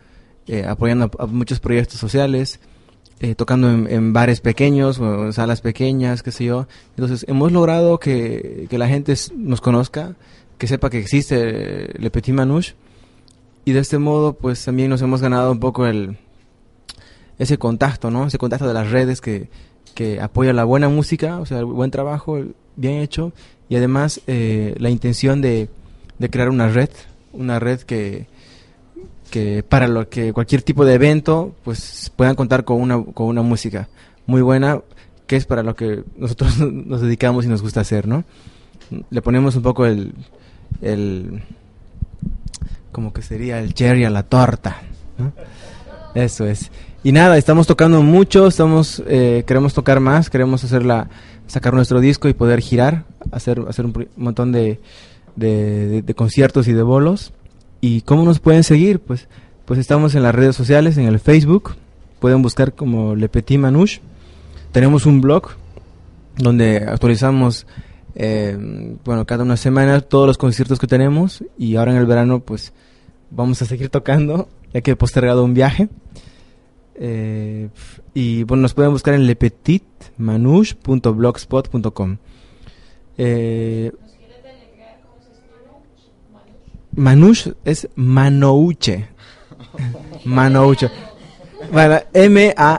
eh, 0.47 0.63
apoyando 0.65 1.11
a, 1.19 1.25
muchos 1.25 1.59
proyectos 1.59 1.99
sociales, 1.99 2.59
eh, 3.19 3.35
tocando 3.35 3.69
en, 3.69 4.13
bares 4.13 4.41
pequeños 4.41 4.99
en 4.99 5.33
salas 5.33 5.61
pequeñas, 5.61 6.23
qué 6.23 6.31
sé 6.31 6.45
yo. 6.45 6.67
Entonces 6.97 7.25
hemos 7.27 7.51
logrado 7.51 7.99
que, 7.99 8.67
la 8.71 8.87
gente 8.87 9.13
nos 9.35 9.61
conozca, 9.61 10.15
que 10.57 10.67
sepa 10.67 10.89
que 10.89 10.99
existe 10.99 11.89
Le 11.99 12.09
Petit 12.09 12.33
Manouche 12.33 12.75
y 13.65 13.71
de 13.71 13.79
este 13.79 13.97
modo 13.97 14.33
pues 14.33 14.63
también 14.63 14.89
nos 14.89 15.01
hemos 15.01 15.21
ganado 15.21 15.51
un 15.51 15.59
poco 15.59 15.85
el 15.87 16.17
ese 17.37 17.57
contacto, 17.57 18.11
¿no? 18.11 18.27
Ese 18.27 18.37
contacto 18.37 18.67
de 18.67 18.73
las 18.73 18.91
redes 18.91 19.19
que, 19.19 19.49
que 19.93 20.21
apoya 20.21 20.53
la 20.53 20.63
buena 20.63 20.87
música, 20.87 21.39
o 21.39 21.45
sea, 21.45 21.59
el 21.59 21.65
buen 21.65 21.91
trabajo, 21.91 22.39
bien 22.75 22.99
hecho 22.99 23.33
y 23.67 23.75
además 23.75 24.21
eh, 24.27 24.75
la 24.77 24.89
intención 24.89 25.41
de, 25.41 25.69
de 26.19 26.29
crear 26.29 26.49
una 26.49 26.69
red 26.69 26.89
una 27.35 27.59
red 27.59 27.81
que, 27.81 28.27
que 29.35 29.63
para 29.63 29.89
lo 29.89 30.07
que 30.07 30.31
cualquier 30.31 30.61
tipo 30.61 30.85
de 30.85 30.93
evento 30.93 31.53
pues 31.65 32.09
puedan 32.15 32.35
contar 32.35 32.63
con 32.63 32.79
una, 32.79 33.03
con 33.03 33.27
una 33.27 33.41
música 33.41 33.89
muy 34.27 34.41
buena 34.41 34.79
que 35.27 35.35
es 35.35 35.45
para 35.45 35.61
lo 35.61 35.75
que 35.75 36.05
nosotros 36.15 36.57
nos 36.59 37.01
dedicamos 37.01 37.43
y 37.43 37.49
nos 37.49 37.61
gusta 37.61 37.81
hacer, 37.81 38.07
¿no? 38.07 38.23
Le 39.09 39.21
ponemos 39.21 39.57
un 39.57 39.61
poco 39.61 39.85
el, 39.85 40.13
el 40.81 41.43
como 42.93 43.11
que 43.11 43.21
sería 43.21 43.59
el 43.59 43.73
cherry 43.73 44.05
a 44.05 44.09
la 44.09 44.23
torta, 44.23 44.77
Eso 46.13 46.45
es. 46.45 46.71
Y 47.03 47.11
nada, 47.11 47.37
estamos 47.37 47.67
tocando 47.67 48.01
mucho, 48.03 48.47
estamos 48.47 49.03
eh, 49.05 49.43
queremos 49.45 49.73
tocar 49.73 49.99
más, 49.99 50.29
queremos 50.29 50.63
hacerla 50.63 51.09
sacar 51.45 51.73
nuestro 51.73 51.99
disco 51.99 52.29
y 52.29 52.33
poder 52.33 52.61
girar, 52.61 53.03
hacer 53.33 53.61
hacer 53.67 53.83
un 53.83 54.07
montón 54.15 54.53
de 54.53 54.79
de, 55.35 56.13
conciertos 56.15 56.69
y 56.69 56.73
de 56.73 56.83
bolos. 56.83 57.33
¿Y 57.81 58.01
cómo 58.01 58.23
nos 58.23 58.39
pueden 58.39 58.63
seguir? 58.63 58.99
Pues, 58.99 59.27
pues 59.65 59.79
estamos 59.79 60.15
en 60.15 60.23
las 60.23 60.33
redes 60.33 60.55
sociales, 60.55 60.97
en 60.97 61.05
el 61.05 61.19
Facebook, 61.19 61.75
pueden 62.19 62.41
buscar 62.41 62.73
como 62.73 63.15
Le 63.15 63.29
Petit 63.29 63.59
Manouche. 63.59 64.01
Tenemos 64.71 65.05
un 65.05 65.21
blog 65.21 65.49
donde 66.37 66.77
actualizamos, 66.77 67.67
eh, 68.15 68.57
bueno, 69.03 69.25
cada 69.25 69.43
una 69.43 69.57
semana 69.57 69.99
todos 70.01 70.27
los 70.27 70.37
conciertos 70.37 70.79
que 70.79 70.87
tenemos 70.87 71.43
y 71.57 71.75
ahora 71.75 71.91
en 71.91 71.97
el 71.97 72.05
verano 72.05 72.39
pues 72.39 72.71
vamos 73.31 73.61
a 73.61 73.65
seguir 73.65 73.89
tocando, 73.89 74.47
ya 74.73 74.79
que 74.81 74.91
he 74.91 74.95
postergado 74.95 75.43
un 75.43 75.53
viaje. 75.53 75.89
Eh, 76.95 77.67
y 78.13 78.43
bueno, 78.43 78.61
nos 78.61 78.73
pueden 78.73 78.91
buscar 78.91 79.13
en 79.13 79.27
lepetitmanouche.blogspot.com. 79.27 82.17
Eh, 83.17 83.91
Manush 86.95 87.49
es 87.63 87.87
Manouche. 87.95 89.07
Manouche. 90.25 90.89
M-A-N-O-U-C-H-E. 92.13 92.69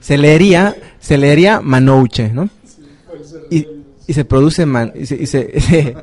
se 0.00 0.18
leería, 0.18 0.76
se 0.98 1.18
leería 1.18 1.60
Manouche, 1.60 2.30
¿no? 2.32 2.48
Y, 3.50 3.66
y 4.06 4.12
se 4.12 4.24
produce 4.24 4.66
man, 4.66 4.92
y 4.94 5.06
se, 5.06 5.16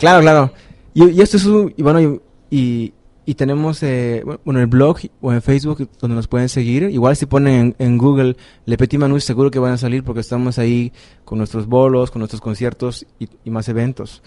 claro, 0.00 0.20
claro. 0.20 0.52
Y, 0.94 1.20
esto 1.20 1.36
es 1.36 1.46
un, 1.46 1.72
y 1.76 1.82
bueno, 1.82 2.20
y, 2.50 2.92
y 3.28 3.34
tenemos, 3.34 3.82
eh, 3.82 4.24
bueno, 4.46 4.58
el 4.58 4.68
blog 4.68 5.00
o 5.20 5.34
en 5.34 5.42
Facebook 5.42 5.86
donde 6.00 6.16
nos 6.16 6.28
pueden 6.28 6.48
seguir. 6.48 6.84
Igual 6.84 7.14
si 7.14 7.26
ponen 7.26 7.76
en, 7.78 7.98
Google 7.98 8.38
Le 8.64 8.78
Petit 8.78 8.98
Manouche 8.98 9.20
seguro 9.20 9.50
que 9.50 9.58
van 9.58 9.74
a 9.74 9.76
salir 9.76 10.02
porque 10.02 10.20
estamos 10.20 10.58
ahí 10.58 10.94
con 11.26 11.36
nuestros 11.36 11.66
bolos, 11.66 12.10
con 12.10 12.20
nuestros 12.20 12.40
conciertos 12.40 13.04
y, 13.18 13.50
más 13.50 13.68
eventos. 13.68 14.22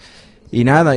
Y 0.52 0.62
nada, 0.62 0.94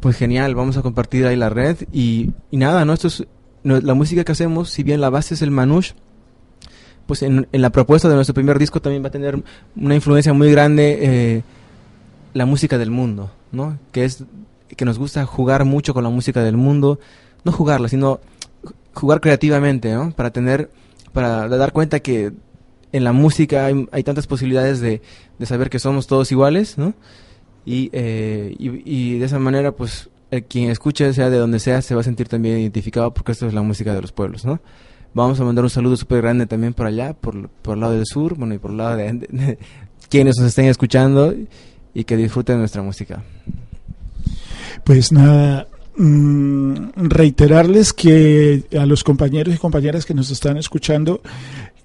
pues 0.00 0.18
genial, 0.18 0.54
vamos 0.54 0.76
a 0.76 0.82
compartir 0.82 1.24
ahí 1.24 1.36
la 1.36 1.48
red. 1.48 1.78
Y, 1.90 2.32
y 2.50 2.58
nada, 2.58 2.84
¿no? 2.84 2.92
Esto 2.92 3.08
es, 3.08 3.24
la 3.62 3.94
música 3.94 4.22
que 4.22 4.32
hacemos, 4.32 4.68
si 4.68 4.82
bien 4.82 5.00
la 5.00 5.08
base 5.08 5.32
es 5.32 5.40
el 5.40 5.50
Manouche, 5.50 5.94
pues 7.06 7.22
en, 7.22 7.48
en, 7.50 7.62
la 7.62 7.70
propuesta 7.70 8.10
de 8.10 8.14
nuestro 8.14 8.34
primer 8.34 8.58
disco 8.58 8.82
también 8.82 9.02
va 9.02 9.08
a 9.08 9.10
tener 9.12 9.42
una 9.74 9.94
influencia 9.94 10.34
muy 10.34 10.50
grande 10.50 10.98
eh, 11.00 11.42
la 12.34 12.44
música 12.44 12.76
del 12.76 12.90
mundo, 12.90 13.30
¿no? 13.52 13.78
Que 13.90 14.04
es 14.04 14.22
que 14.68 14.84
nos 14.84 14.98
gusta 14.98 15.24
jugar 15.26 15.64
mucho 15.64 15.94
con 15.94 16.04
la 16.04 16.10
música 16.10 16.42
del 16.42 16.56
mundo, 16.56 16.98
no 17.44 17.52
jugarla, 17.52 17.88
sino 17.88 18.20
jugar 18.92 19.20
creativamente, 19.20 19.92
¿no? 19.92 20.10
Para 20.12 20.30
tener, 20.30 20.70
para 21.12 21.48
dar 21.48 21.72
cuenta 21.72 22.00
que 22.00 22.32
en 22.92 23.04
la 23.04 23.12
música 23.12 23.66
hay, 23.66 24.02
tantas 24.04 24.26
posibilidades 24.26 24.80
de, 24.80 25.02
saber 25.42 25.68
que 25.68 25.78
somos 25.78 26.06
todos 26.06 26.30
iguales, 26.32 26.78
¿no? 26.78 26.94
Y, 27.66 27.90
eh, 27.92 28.54
y, 28.58 29.18
de 29.18 29.24
esa 29.24 29.38
manera, 29.38 29.72
pues, 29.72 30.10
quien 30.48 30.70
escuche, 30.70 31.12
sea 31.12 31.30
de 31.30 31.38
donde 31.38 31.58
sea, 31.58 31.82
se 31.82 31.94
va 31.94 32.02
a 32.02 32.04
sentir 32.04 32.28
también 32.28 32.58
identificado 32.58 33.12
porque 33.12 33.32
esto 33.32 33.46
es 33.46 33.54
la 33.54 33.62
música 33.62 33.94
de 33.94 34.02
los 34.02 34.12
pueblos, 34.12 34.44
¿no? 34.44 34.60
Vamos 35.12 35.38
a 35.40 35.44
mandar 35.44 35.64
un 35.64 35.70
saludo 35.70 35.96
súper 35.96 36.22
grande 36.22 36.46
también 36.46 36.74
por 36.74 36.86
allá, 36.86 37.14
por, 37.14 37.48
por 37.48 37.74
el 37.74 37.80
lado 37.80 37.92
del 37.94 38.06
sur, 38.06 38.34
bueno, 38.36 38.54
y 38.54 38.58
por 38.58 38.72
el 38.72 38.76
lado 38.76 38.96
de 38.96 39.58
quienes 40.08 40.36
nos 40.38 40.48
estén 40.48 40.66
escuchando 40.66 41.34
y 41.94 42.04
que 42.04 42.16
disfruten 42.16 42.58
nuestra 42.58 42.82
música. 42.82 43.22
Pues 44.82 45.12
nada, 45.12 45.68
mm, 45.96 46.74
reiterarles 46.96 47.92
que 47.92 48.64
a 48.78 48.86
los 48.86 49.04
compañeros 49.04 49.54
y 49.54 49.58
compañeras 49.58 50.04
que 50.04 50.14
nos 50.14 50.30
están 50.30 50.56
escuchando, 50.56 51.20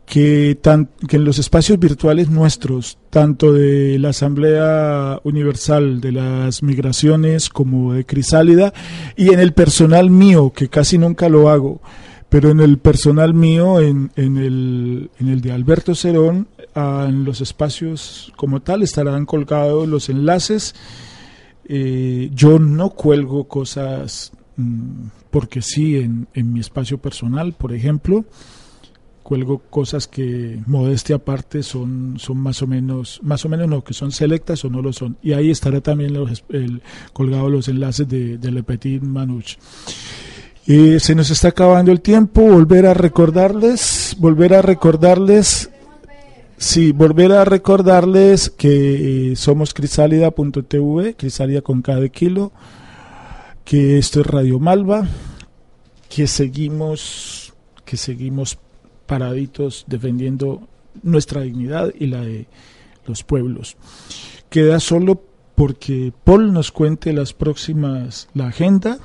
que, 0.10 0.58
en 0.64 1.24
los 1.24 1.38
espacios 1.38 1.80
virtuales 1.80 2.30
nuestros, 2.30 2.98
tanto 3.12 3.54
de 3.54 4.00
la 4.00 4.10
Asamblea 4.10 5.20
Universal 5.24 6.02
de 6.02 6.12
las 6.12 6.64
Migraciones 6.64 7.50
como 7.50 7.94
de 7.94 8.06
Crisálida, 8.06 8.74
y 9.16 9.32
en 9.32 9.40
el 9.40 9.54
personal 9.54 10.10
mío, 10.10 10.52
que 10.54 10.68
casi 10.68 10.98
nunca 10.98 11.30
lo 11.30 11.50
hago, 11.50 11.80
pero 12.28 12.50
en 12.50 12.60
el 12.60 12.80
personal 12.80 13.36
mío, 13.36 13.80
en, 13.80 14.12
en, 14.16 14.38
el, 14.38 15.12
en 15.20 15.28
el 15.30 15.42
de 15.42 15.52
Alberto 15.52 15.94
Cerón, 15.94 16.48
ah, 16.74 17.06
en 17.08 17.24
los 17.24 17.40
espacios 17.42 18.34
como 18.36 18.62
tal 18.62 18.82
estarán 18.82 19.28
colgados 19.28 19.88
los 19.88 20.10
enlaces 20.10 20.74
eh, 21.72 22.32
yo 22.34 22.58
no 22.58 22.90
cuelgo 22.90 23.48
cosas 23.48 24.32
mm, 24.58 25.06
porque 25.30 25.62
sí 25.62 25.98
en, 25.98 26.28
mi 26.34 26.60
espacio 26.60 26.98
personal, 26.98 27.54
por 27.54 27.74
ejemplo, 27.74 28.26
cuelgo 29.22 29.60
cosas 29.70 30.08
que 30.08 30.60
modestia 30.66 31.18
aparte 31.18 31.62
son, 31.62 32.16
son 32.18 32.40
más 32.40 32.64
o 32.64 32.68
menos, 32.68 33.20
más 33.22 33.46
o 33.46 33.50
menos 33.50 33.68
no, 33.68 33.84
que 33.84 33.94
son 33.94 34.12
selectas 34.12 34.66
o 34.66 34.72
no 34.72 34.82
lo 34.82 34.92
son. 34.92 35.18
Y 35.22 35.34
ahí 35.34 35.52
estará 35.52 35.80
también 35.80 36.12
los, 36.14 36.44
el, 36.50 36.82
colgado 37.14 37.50
los 37.50 37.68
enlaces 37.68 38.10
de, 38.10 38.40
de 38.40 38.52
Le 38.52 38.64
Petit 38.64 39.04
Manouche. 39.04 39.58
Eh, 40.66 41.00
se 41.00 41.14
nos 41.14 41.30
está 41.30 41.50
acabando 41.50 41.92
el 41.92 42.02
tiempo, 42.02 42.42
volver 42.42 42.88
a 42.88 42.96
recordarles, 42.96 44.16
volver 44.18 44.56
a 44.56 44.64
recordarles 44.64 45.69
Sí, 46.62 46.92
volver 46.92 47.32
a 47.32 47.46
recordarles 47.46 48.50
que 48.50 49.32
eh, 49.32 49.36
somos 49.38 49.74
crisálida.tv, 49.74 51.16
crisálida 51.16 51.62
con 51.62 51.82
cada 51.82 52.10
kilo, 52.10 52.52
que 53.64 53.98
esto 53.98 54.20
es 54.20 54.28
Radio 54.28 54.60
Malva, 54.60 55.08
que 56.10 56.28
seguimos, 56.28 57.54
que 57.86 57.96
seguimos 57.96 58.58
paraditos 59.06 59.86
defendiendo 59.88 60.68
nuestra 61.02 61.44
dignidad 61.44 61.94
y 61.98 62.08
la 62.08 62.24
de 62.24 62.48
los 63.06 63.24
pueblos. 63.24 63.78
Queda 64.50 64.82
solo 64.82 65.24
porque 65.56 66.12
Paul 66.26 66.52
nos 66.52 66.74
cuente 66.74 67.14
las 67.14 67.32
próximas, 67.32 68.28
la 68.34 68.48
agenda, 68.48 69.00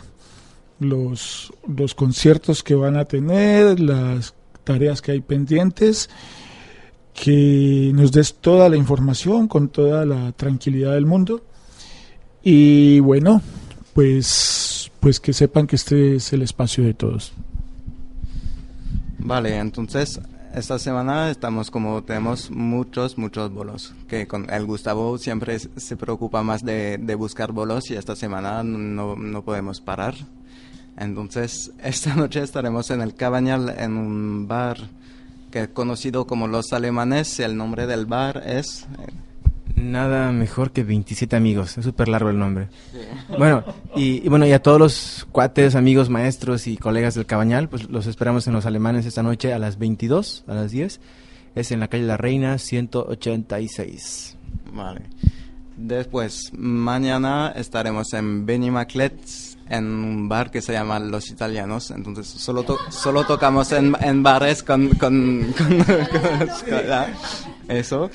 los, 0.80 1.52
los 1.68 1.94
conciertos 1.94 2.64
que 2.64 2.74
van 2.74 2.96
a 2.96 3.04
tener, 3.04 3.78
las 3.78 4.34
tareas 4.64 5.00
que 5.00 5.12
hay 5.12 5.20
pendientes, 5.20 6.10
que 7.14 7.92
nos 7.94 8.12
des 8.12 8.34
toda 8.34 8.68
la 8.68 8.76
información 8.76 9.46
con 9.48 9.68
toda 9.68 10.04
la 10.04 10.32
tranquilidad 10.32 10.92
del 10.92 11.06
mundo. 11.06 11.42
Y 12.42 13.00
bueno, 13.00 13.40
pues, 13.94 14.90
pues 15.00 15.20
que 15.20 15.32
sepan 15.32 15.66
que 15.66 15.76
este 15.76 16.16
es 16.16 16.32
el 16.32 16.42
espacio 16.42 16.84
de 16.84 16.92
todos. 16.92 17.32
Vale, 19.18 19.56
entonces 19.56 20.20
esta 20.54 20.78
semana 20.78 21.30
estamos 21.30 21.70
como 21.70 22.02
tenemos 22.02 22.50
muchos, 22.50 23.16
muchos 23.16 23.50
bolos. 23.52 23.94
Que 24.08 24.26
con 24.26 24.50
el 24.50 24.66
Gustavo 24.66 25.16
siempre 25.16 25.58
se 25.58 25.96
preocupa 25.96 26.42
más 26.42 26.64
de, 26.64 26.98
de 26.98 27.14
buscar 27.14 27.52
bolos 27.52 27.90
y 27.90 27.94
esta 27.94 28.16
semana 28.16 28.62
no, 28.62 29.16
no, 29.16 29.42
podemos 29.42 29.80
parar. 29.80 30.14
Entonces 30.98 31.72
esta 31.82 32.14
noche 32.16 32.42
estaremos 32.42 32.90
en 32.90 33.00
el 33.00 33.14
Cabañal 33.14 33.74
en 33.78 33.96
un 33.96 34.46
bar 34.46 34.78
que 35.54 35.60
es 35.60 35.68
conocido 35.68 36.26
como 36.26 36.48
Los 36.48 36.72
Alemanes. 36.72 37.38
El 37.38 37.56
nombre 37.56 37.86
del 37.86 38.06
bar 38.06 38.42
es 38.44 38.88
Nada 39.76 40.32
mejor 40.32 40.72
que 40.72 40.82
27 40.82 41.36
amigos, 41.36 41.78
es 41.78 41.84
súper 41.84 42.08
largo 42.08 42.28
el 42.30 42.38
nombre. 42.38 42.68
Bueno, 43.38 43.62
y, 43.94 44.28
bueno, 44.28 44.46
y 44.46 44.52
a 44.52 44.60
todos 44.60 44.80
los 44.80 45.28
cuates, 45.30 45.76
amigos, 45.76 46.10
maestros 46.10 46.66
y 46.66 46.76
colegas 46.76 47.14
del 47.14 47.26
Cabañal, 47.26 47.68
pues 47.68 47.88
los 47.88 48.08
esperamos 48.08 48.48
en 48.48 48.52
los 48.54 48.66
alemanes 48.66 49.06
esta 49.06 49.22
noche 49.22 49.52
a 49.52 49.60
las 49.60 49.78
22, 49.78 50.44
a 50.48 50.54
las 50.54 50.72
10. 50.72 51.00
Es 51.54 51.70
en 51.70 51.78
la 51.78 51.86
calle 51.86 52.02
La 52.02 52.16
Reina, 52.16 52.58
186. 52.58 54.36
Vale. 54.72 55.02
Después, 55.76 56.50
mañana 56.56 57.52
estaremos 57.54 58.12
en 58.12 58.44
Benimaclet 58.44 59.14
en 59.68 59.86
un 59.86 60.28
bar 60.28 60.50
que 60.50 60.60
se 60.60 60.72
llama 60.72 60.98
Los 60.98 61.30
Italianos, 61.30 61.90
entonces 61.90 62.26
solo, 62.26 62.64
solo 62.90 63.24
tocamos 63.24 63.72
en, 63.72 63.96
en 64.00 64.22
bares 64.22 64.62
con, 64.62 64.90
con, 64.90 65.54
eso, 67.68 68.10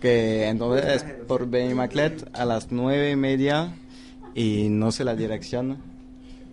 que 0.00 0.48
entonces 0.48 0.84
es 0.86 1.02
por 1.26 1.48
Benny 1.48 1.74
Maclet 1.74 2.28
a 2.36 2.44
las 2.44 2.72
nueve 2.72 3.10
y 3.10 3.16
media 3.16 3.74
y 4.34 4.68
no 4.68 4.90
sé 4.90 5.04
la 5.04 5.14
dirección. 5.14 5.78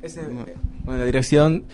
bueno, 0.02 1.00
la 1.00 1.06
dirección, 1.06 1.66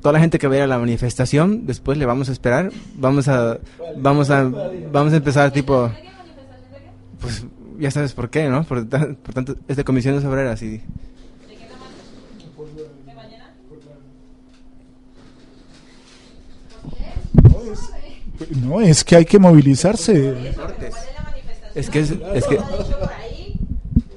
toda 0.00 0.14
la 0.14 0.20
gente 0.20 0.38
que 0.38 0.46
vaya 0.46 0.64
a 0.64 0.68
la 0.68 0.78
manifestación, 0.78 1.66
después 1.66 1.98
le 1.98 2.06
vamos 2.06 2.30
a 2.30 2.32
esperar, 2.32 2.72
vamos 2.96 3.28
a, 3.28 3.58
vamos 3.96 4.30
a, 4.30 4.44
vamos 4.90 5.12
a 5.12 5.16
empezar 5.16 5.52
tipo, 5.52 5.90
pues 7.20 7.44
ya 7.78 7.90
sabes 7.90 8.14
por 8.14 8.30
qué, 8.30 8.48
¿no? 8.48 8.64
Por, 8.64 8.88
por 8.88 9.34
tanto, 9.34 9.56
es 9.68 9.76
de 9.76 9.84
comisiones 9.84 10.24
obreras 10.24 10.62
y... 10.62 10.80
No, 18.50 18.80
es 18.80 19.04
que 19.04 19.16
hay 19.16 19.24
que 19.24 19.38
movilizarse. 19.38 20.34
Es 21.74 21.90
que 21.90 22.00
es, 22.00 22.10
que 22.10 22.58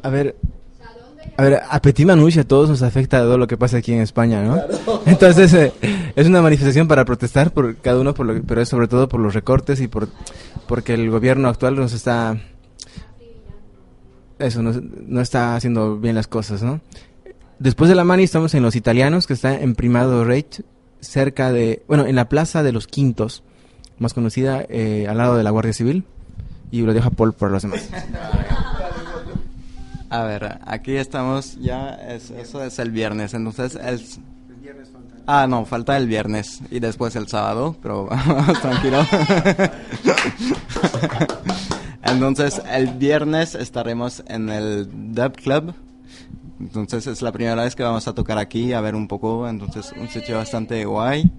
a 0.03 0.09
ver, 0.09 0.35
a 1.37 1.43
ver, 1.43 1.61
a 1.67 1.81
Petit 1.81 2.05
Manouche 2.05 2.41
a 2.41 2.43
todos 2.43 2.69
nos 2.69 2.83
afecta 2.83 3.19
todo 3.19 3.37
lo 3.37 3.47
que 3.47 3.57
pasa 3.57 3.77
aquí 3.77 3.93
en 3.93 4.01
España, 4.01 4.43
¿no? 4.43 4.61
Entonces, 5.05 5.53
eh, 5.53 5.73
es 6.15 6.27
una 6.27 6.41
manifestación 6.41 6.87
para 6.87 7.03
protestar 7.03 7.51
por 7.51 7.75
cada 7.77 7.99
uno, 7.99 8.13
por 8.13 8.25
lo, 8.27 8.41
pero 8.43 8.61
es 8.61 8.69
sobre 8.69 8.87
todo 8.87 9.09
por 9.09 9.19
los 9.19 9.33
recortes 9.33 9.81
y 9.81 9.87
por 9.87 10.09
porque 10.67 10.93
el 10.93 11.09
gobierno 11.09 11.47
actual 11.47 11.75
nos 11.75 11.93
está 11.93 12.37
eso 14.39 14.61
no, 14.61 14.71
no 15.07 15.21
está 15.21 15.55
haciendo 15.55 15.97
bien 15.97 16.15
las 16.15 16.27
cosas, 16.27 16.61
¿no? 16.61 16.81
Después 17.59 17.89
de 17.89 17.95
la 17.95 18.03
mani 18.03 18.23
estamos 18.23 18.53
en 18.53 18.61
los 18.61 18.75
italianos 18.75 19.25
que 19.25 19.33
está 19.33 19.59
en 19.59 19.73
Primado 19.73 20.23
Reich, 20.23 20.61
cerca 20.99 21.51
de, 21.51 21.83
bueno, 21.87 22.05
en 22.05 22.15
la 22.15 22.29
Plaza 22.29 22.61
de 22.61 22.71
los 22.71 22.85
Quintos 22.85 23.43
más 23.99 24.13
conocida, 24.13 24.65
eh, 24.69 25.07
al 25.09 25.17
lado 25.17 25.37
de 25.37 25.43
la 25.43 25.49
Guardia 25.49 25.73
Civil. 25.73 26.03
Y 26.71 26.81
lo 26.81 26.93
deja 26.93 27.09
Paul 27.09 27.33
por 27.33 27.49
los 27.49 27.61
demás. 27.61 27.89
A 30.09 30.23
ver, 30.23 30.59
aquí 30.65 30.95
estamos 30.95 31.57
ya, 31.57 31.95
eso 31.95 32.63
es 32.63 32.79
el 32.79 32.91
viernes, 32.91 33.33
entonces 33.33 33.75
el... 33.75 34.01
Ah, 35.25 35.45
no, 35.47 35.65
falta 35.65 35.97
el 35.97 36.07
viernes 36.07 36.61
y 36.71 36.79
después 36.79 37.13
el 37.17 37.27
sábado, 37.27 37.75
pero 37.83 38.07
tranquilo. 38.61 39.05
entonces 42.03 42.61
el 42.71 42.87
viernes 42.93 43.53
estaremos 43.53 44.23
en 44.27 44.49
el 44.49 45.13
Dub 45.13 45.33
Club. 45.33 45.73
Entonces 46.61 47.05
es 47.07 47.21
la 47.21 47.33
primera 47.33 47.61
vez 47.61 47.75
que 47.75 47.83
vamos 47.83 48.07
a 48.07 48.15
tocar 48.15 48.37
aquí, 48.37 48.71
a 48.71 48.79
ver 48.79 48.95
un 48.95 49.09
poco, 49.09 49.49
entonces 49.49 49.93
un 49.99 50.07
sitio 50.07 50.37
bastante 50.37 50.85
guay. 50.85 51.29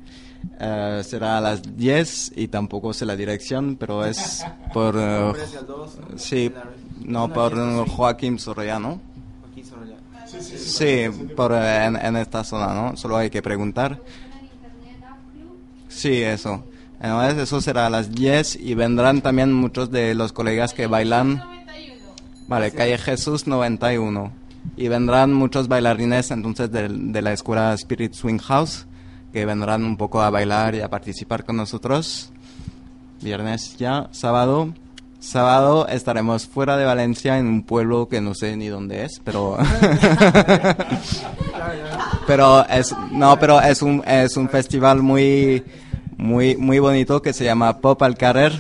Eh, 0.61 1.03
será 1.05 1.39
a 1.39 1.41
las 1.41 1.77
10 1.77 2.33
y 2.37 2.49
tampoco 2.49 2.93
sé 2.93 3.07
la 3.07 3.15
dirección, 3.15 3.77
pero 3.77 4.05
es 4.05 4.45
por... 4.73 4.97
Uh, 4.97 5.35
sí, 6.17 6.53
no, 7.05 7.33
por 7.33 7.55
Joaquín 7.89 8.39
Sorollano. 8.39 9.01
Sí, 10.27 11.07
por, 11.37 11.53
eh, 11.55 11.85
en, 11.87 12.17
esta 12.17 12.45
zona, 12.45 12.75
¿no? 12.75 12.97
Solo 12.97 13.17
hay 13.17 13.31
que 13.31 13.41
preguntar. 13.41 14.01
Sí, 15.89 16.23
eso. 16.23 16.65
Entonces, 17.01 17.45
eso 17.45 17.61
será 17.61 17.87
a 17.87 17.91
las 17.91 18.13
10 18.13 18.57
y 18.57 18.75
vendrán 18.75 19.23
también 19.23 19.53
muchos 19.53 19.91
de 19.91 20.15
los 20.15 20.33
colegas 20.33 20.75
que 20.75 20.87
bailan. 20.87 21.43
Vale, 22.47 22.73
calle 22.73 22.99
Jesús 22.99 23.47
91. 23.47 24.33
Y 24.77 24.89
vendrán 24.89 25.33
muchos 25.33 25.69
bailarines 25.69 26.31
entonces 26.31 26.71
de, 26.71 26.89
de 26.89 27.23
la 27.23 27.33
escuela 27.33 27.73
Spirit 27.75 28.13
Swing 28.13 28.39
House 28.39 28.88
vendrán 29.45 29.85
un 29.85 29.97
poco 29.97 30.23
a 30.23 30.31
bailar 30.31 30.75
y 30.75 30.81
a 30.81 30.89
participar 30.89 31.45
con 31.45 31.57
nosotros. 31.57 32.33
Viernes 33.21 33.77
ya, 33.77 34.09
sábado. 34.13 34.73
Sábado 35.21 35.89
estaremos 35.89 36.47
fuera 36.47 36.77
de 36.77 36.85
Valencia 36.85 37.39
en 37.39 37.49
un 37.49 37.65
pueblo 37.65 38.09
que 38.09 38.21
no 38.21 38.35
sé 38.35 38.57
ni 38.57 38.69
dónde 38.69 39.05
es, 39.05 39.21
pero 39.25 39.59
pero 42.27 42.65
es 42.69 42.95
no, 43.11 43.37
pero 43.37 43.61
es 43.61 43.83
un 43.83 44.05
es 44.07 44.37
un 44.37 44.49
festival 44.49 45.03
muy 45.03 45.65
muy 46.17 46.57
muy 46.57 46.79
bonito 46.79 47.21
que 47.21 47.33
se 47.33 47.45
llama 47.45 47.81
Pop 47.81 48.01
al 48.05 48.17
Carrer 48.17 48.53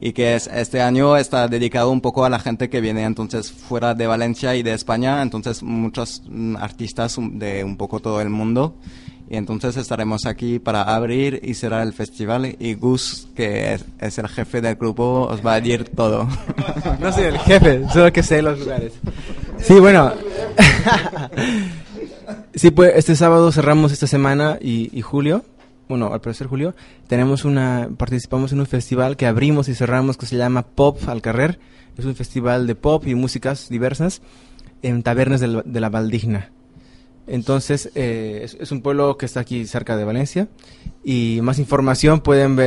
y 0.00 0.14
que 0.14 0.36
es, 0.36 0.46
este 0.46 0.80
año 0.80 1.18
está 1.18 1.48
dedicado 1.48 1.90
un 1.90 2.00
poco 2.00 2.24
a 2.24 2.30
la 2.30 2.38
gente 2.38 2.70
que 2.70 2.80
viene 2.80 3.04
entonces 3.04 3.52
fuera 3.52 3.94
de 3.94 4.06
Valencia 4.06 4.56
y 4.56 4.62
de 4.62 4.72
España, 4.72 5.20
entonces 5.20 5.62
muchos 5.62 6.22
mm, 6.26 6.56
artistas 6.56 7.18
de 7.18 7.62
un 7.62 7.76
poco 7.76 8.00
todo 8.00 8.22
el 8.22 8.30
mundo 8.30 8.74
y 9.28 9.36
entonces 9.36 9.76
estaremos 9.76 10.26
aquí 10.26 10.58
para 10.58 10.82
abrir 10.82 11.40
y 11.42 11.54
cerrar 11.54 11.86
el 11.86 11.94
festival 11.94 12.56
y 12.58 12.74
Gus, 12.74 13.28
que 13.34 13.74
es, 13.74 14.18
el 14.18 14.28
jefe 14.28 14.60
del 14.60 14.76
grupo, 14.76 15.26
os 15.30 15.44
va 15.44 15.54
a 15.54 15.60
decir 15.60 15.88
todo. 15.88 16.28
No 17.00 17.12
soy 17.12 17.24
el 17.24 17.38
jefe, 17.38 17.88
solo 17.92 18.12
que 18.12 18.22
sé 18.22 18.42
los 18.42 18.58
lugares. 18.58 18.92
Sí, 19.58 19.74
bueno. 19.74 20.12
sí, 22.54 22.70
pues 22.70 22.92
este 22.96 23.16
sábado 23.16 23.50
cerramos 23.52 23.92
esta 23.92 24.06
semana 24.06 24.58
y, 24.60 25.00
julio, 25.00 25.44
bueno, 25.88 26.12
al 26.12 26.20
parecer 26.20 26.46
julio, 26.46 26.74
tenemos 27.08 27.44
una, 27.44 27.88
participamos 27.96 28.52
en 28.52 28.60
un 28.60 28.66
festival 28.66 29.16
que 29.16 29.26
abrimos 29.26 29.68
y 29.68 29.74
cerramos 29.74 30.16
que 30.16 30.26
se 30.26 30.36
llama 30.36 30.62
Pop 30.62 30.98
al 31.08 31.22
Carrer. 31.22 31.58
Es 31.96 32.04
un 32.04 32.14
festival 32.14 32.66
de 32.66 32.74
pop 32.74 33.06
y 33.06 33.14
músicas 33.14 33.68
diversas 33.68 34.20
en 34.82 35.02
tabernas 35.02 35.40
de 35.40 35.80
la 35.80 35.88
Valdigna. 35.88 36.50
Entonces, 37.26 37.90
eh, 37.94 38.46
es, 38.60 38.72
un 38.72 38.82
pueblo 38.82 39.16
que 39.16 39.26
está 39.26 39.40
aquí 39.40 39.66
cerca 39.66 39.96
de 39.96 40.04
Valencia. 40.04 40.48
Y 41.02 41.40
más 41.42 41.58
información 41.58 42.20
pueden 42.20 42.58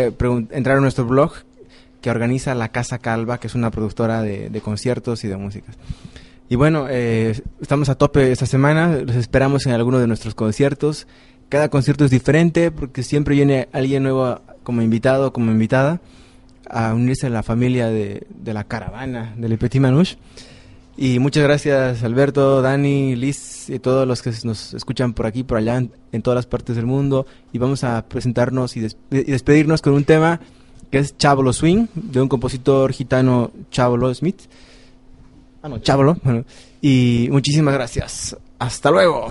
entrar 0.51 0.77
a 0.77 0.81
nuestro 0.81 1.05
blog 1.05 1.33
que 2.01 2.09
organiza 2.09 2.55
la 2.55 2.69
Casa 2.69 2.99
Calva, 2.99 3.39
que 3.39 3.47
es 3.47 3.55
una 3.55 3.71
productora 3.71 4.21
de, 4.21 4.61
conciertos 4.61 5.23
y 5.23 5.27
de 5.27 5.37
música. 5.37 5.71
Y 6.49 6.55
bueno, 6.55 6.87
eh, 6.89 7.39
estamos 7.61 7.89
a 7.89 7.95
tope 7.95 8.31
esta 8.31 8.45
semana. 8.45 8.97
Los 9.05 9.15
esperamos 9.15 9.65
en 9.65 9.73
alguno 9.73 9.99
de 9.99 10.07
nuestros 10.07 10.33
conciertos. 10.35 11.07
Cada 11.49 11.69
concierto 11.69 12.05
es 12.05 12.11
diferente 12.11 12.71
porque 12.71 13.03
siempre 13.03 13.35
viene 13.35 13.69
alguien 13.71 14.03
nuevo 14.03 14.41
como 14.63 14.81
invitado, 14.81 15.31
como 15.31 15.51
invitada, 15.51 16.01
a 16.69 16.93
unirse 16.93 17.27
a 17.27 17.29
la 17.29 17.43
familia 17.43 17.87
de, 17.87 18.27
la 18.43 18.65
caravana 18.65 19.33
del 19.37 19.57
Petit 19.57 19.81
Manouche. 19.81 20.17
Y 20.99 21.19
muchas 21.19 21.43
gracias 21.43 22.03
Alberto, 22.03 22.63
Dani, 22.63 23.15
Liz 23.15 23.69
y 23.69 23.77
todos 23.77 24.07
los 24.07 24.23
que 24.23 24.31
nos 24.43 24.73
escuchan 24.73 25.13
por 25.13 25.27
aquí, 25.27 25.43
por 25.43 25.59
allá, 25.59 25.77
en, 25.77 26.21
todas 26.23 26.35
las 26.35 26.47
partes 26.47 26.75
del 26.75 26.87
mundo. 26.87 27.27
Y 27.53 27.59
vamos 27.59 27.83
a 27.83 28.03
presentarnos 28.07 28.75
y, 28.75 28.87
despedirnos 29.11 29.83
con 29.83 29.93
un 29.93 30.05
tema 30.05 30.39
que 30.89 30.97
es 30.97 31.15
Chabolo 31.15 31.53
Swing, 31.53 31.85
de 31.93 32.19
un 32.19 32.27
compositor 32.27 32.91
gitano 32.93 33.51
Chabolo 33.69 34.11
Smith. 34.13 34.41
Ah, 35.61 35.69
no, 35.69 35.77
Chabolo. 35.79 36.17
y 36.81 37.27
muchísimas 37.31 37.75
gracias. 37.75 38.35
Hasta 38.57 38.89
luego. 38.89 39.29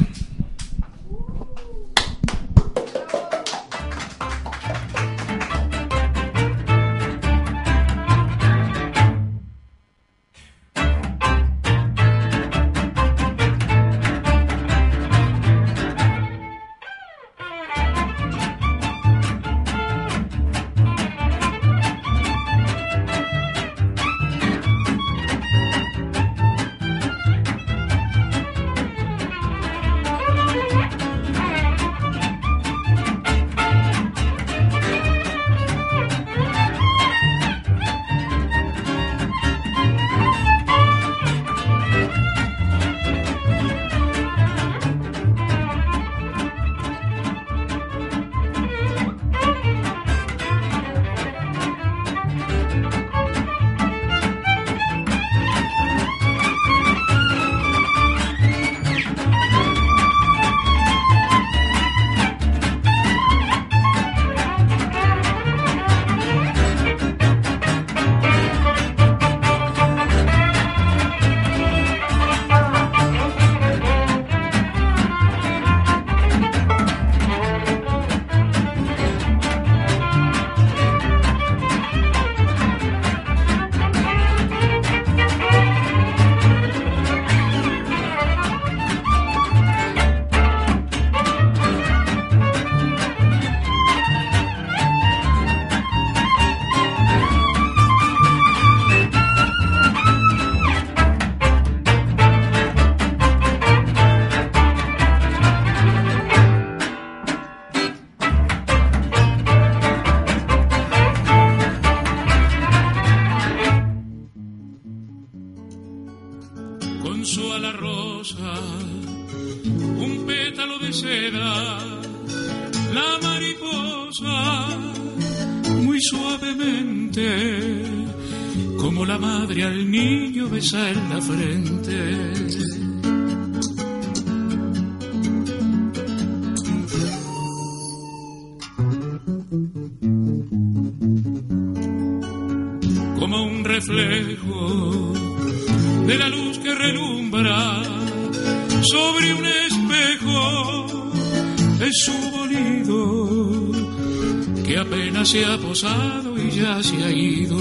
Y 155.83 156.51
ya 156.53 156.83
se 156.83 156.97
ha 157.05 157.11
ido. 157.11 157.59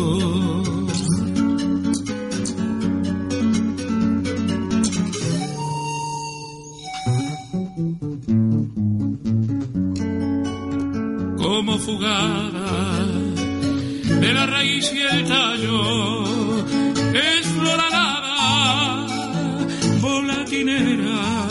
Como 11.38 11.78
fugada 11.80 13.06
de 14.22 14.34
la 14.34 14.46
raíz 14.46 14.94
y 14.94 15.02
el 15.02 15.26
tallo 15.26 16.24
es 17.14 17.48
floradada 17.48 19.08
volatinera 20.00 21.48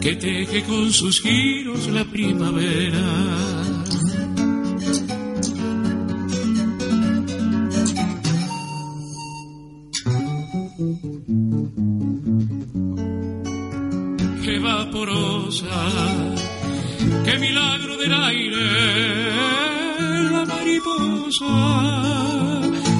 que 0.00 0.16
teje 0.16 0.64
con 0.64 0.92
sus 0.92 1.20
giros 1.20 1.86
la 1.86 2.04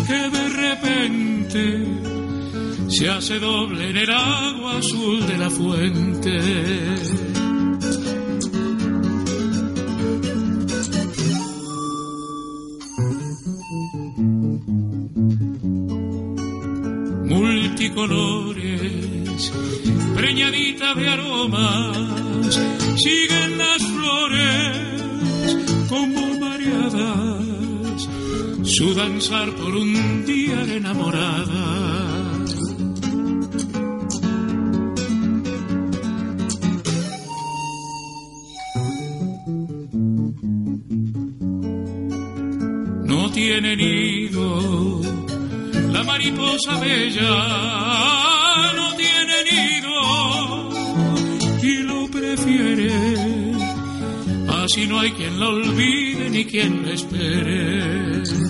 que 0.07 0.21
de 0.37 0.45
repente 0.65 1.63
se 2.89 3.09
hace 3.09 3.39
doble 3.39 3.91
en 3.91 3.97
el 3.97 4.11
agua 4.11 4.79
azul 4.79 5.27
de 5.27 5.39
la 5.39 5.51
fuente. 5.51 6.39
Multicolores, 17.27 19.53
preñadita 20.17 20.95
de 20.95 21.09
aromas, 21.09 22.61
siguen 22.97 23.59
las 23.59 23.83
su 28.81 28.95
danzar 28.95 29.51
por 29.57 29.77
un 29.77 30.25
día 30.25 30.59
enamorada. 30.63 31.67
No 43.05 43.31
tiene 43.33 43.77
nido 43.77 45.03
la 45.93 46.03
mariposa 46.05 46.81
bella. 46.81 47.61
Así 54.63 54.87
no 54.87 55.01
hay 55.01 55.11
quien 55.11 55.41
la 55.41 55.49
olvide 55.49 56.31
ni 56.31 56.45
quien 56.45 56.87
la 56.87 56.93
espere. 56.93 58.50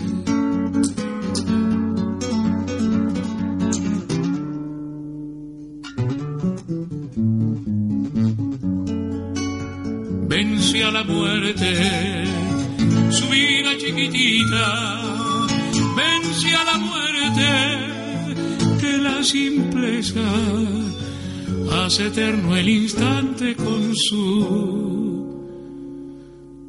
Eterno 21.99 22.57
el 22.57 22.68
instante 22.68 23.57
con 23.57 23.93
su 23.97 25.26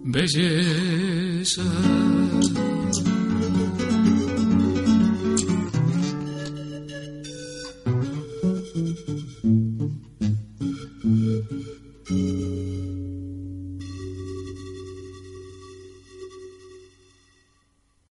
belleza. 0.04 1.64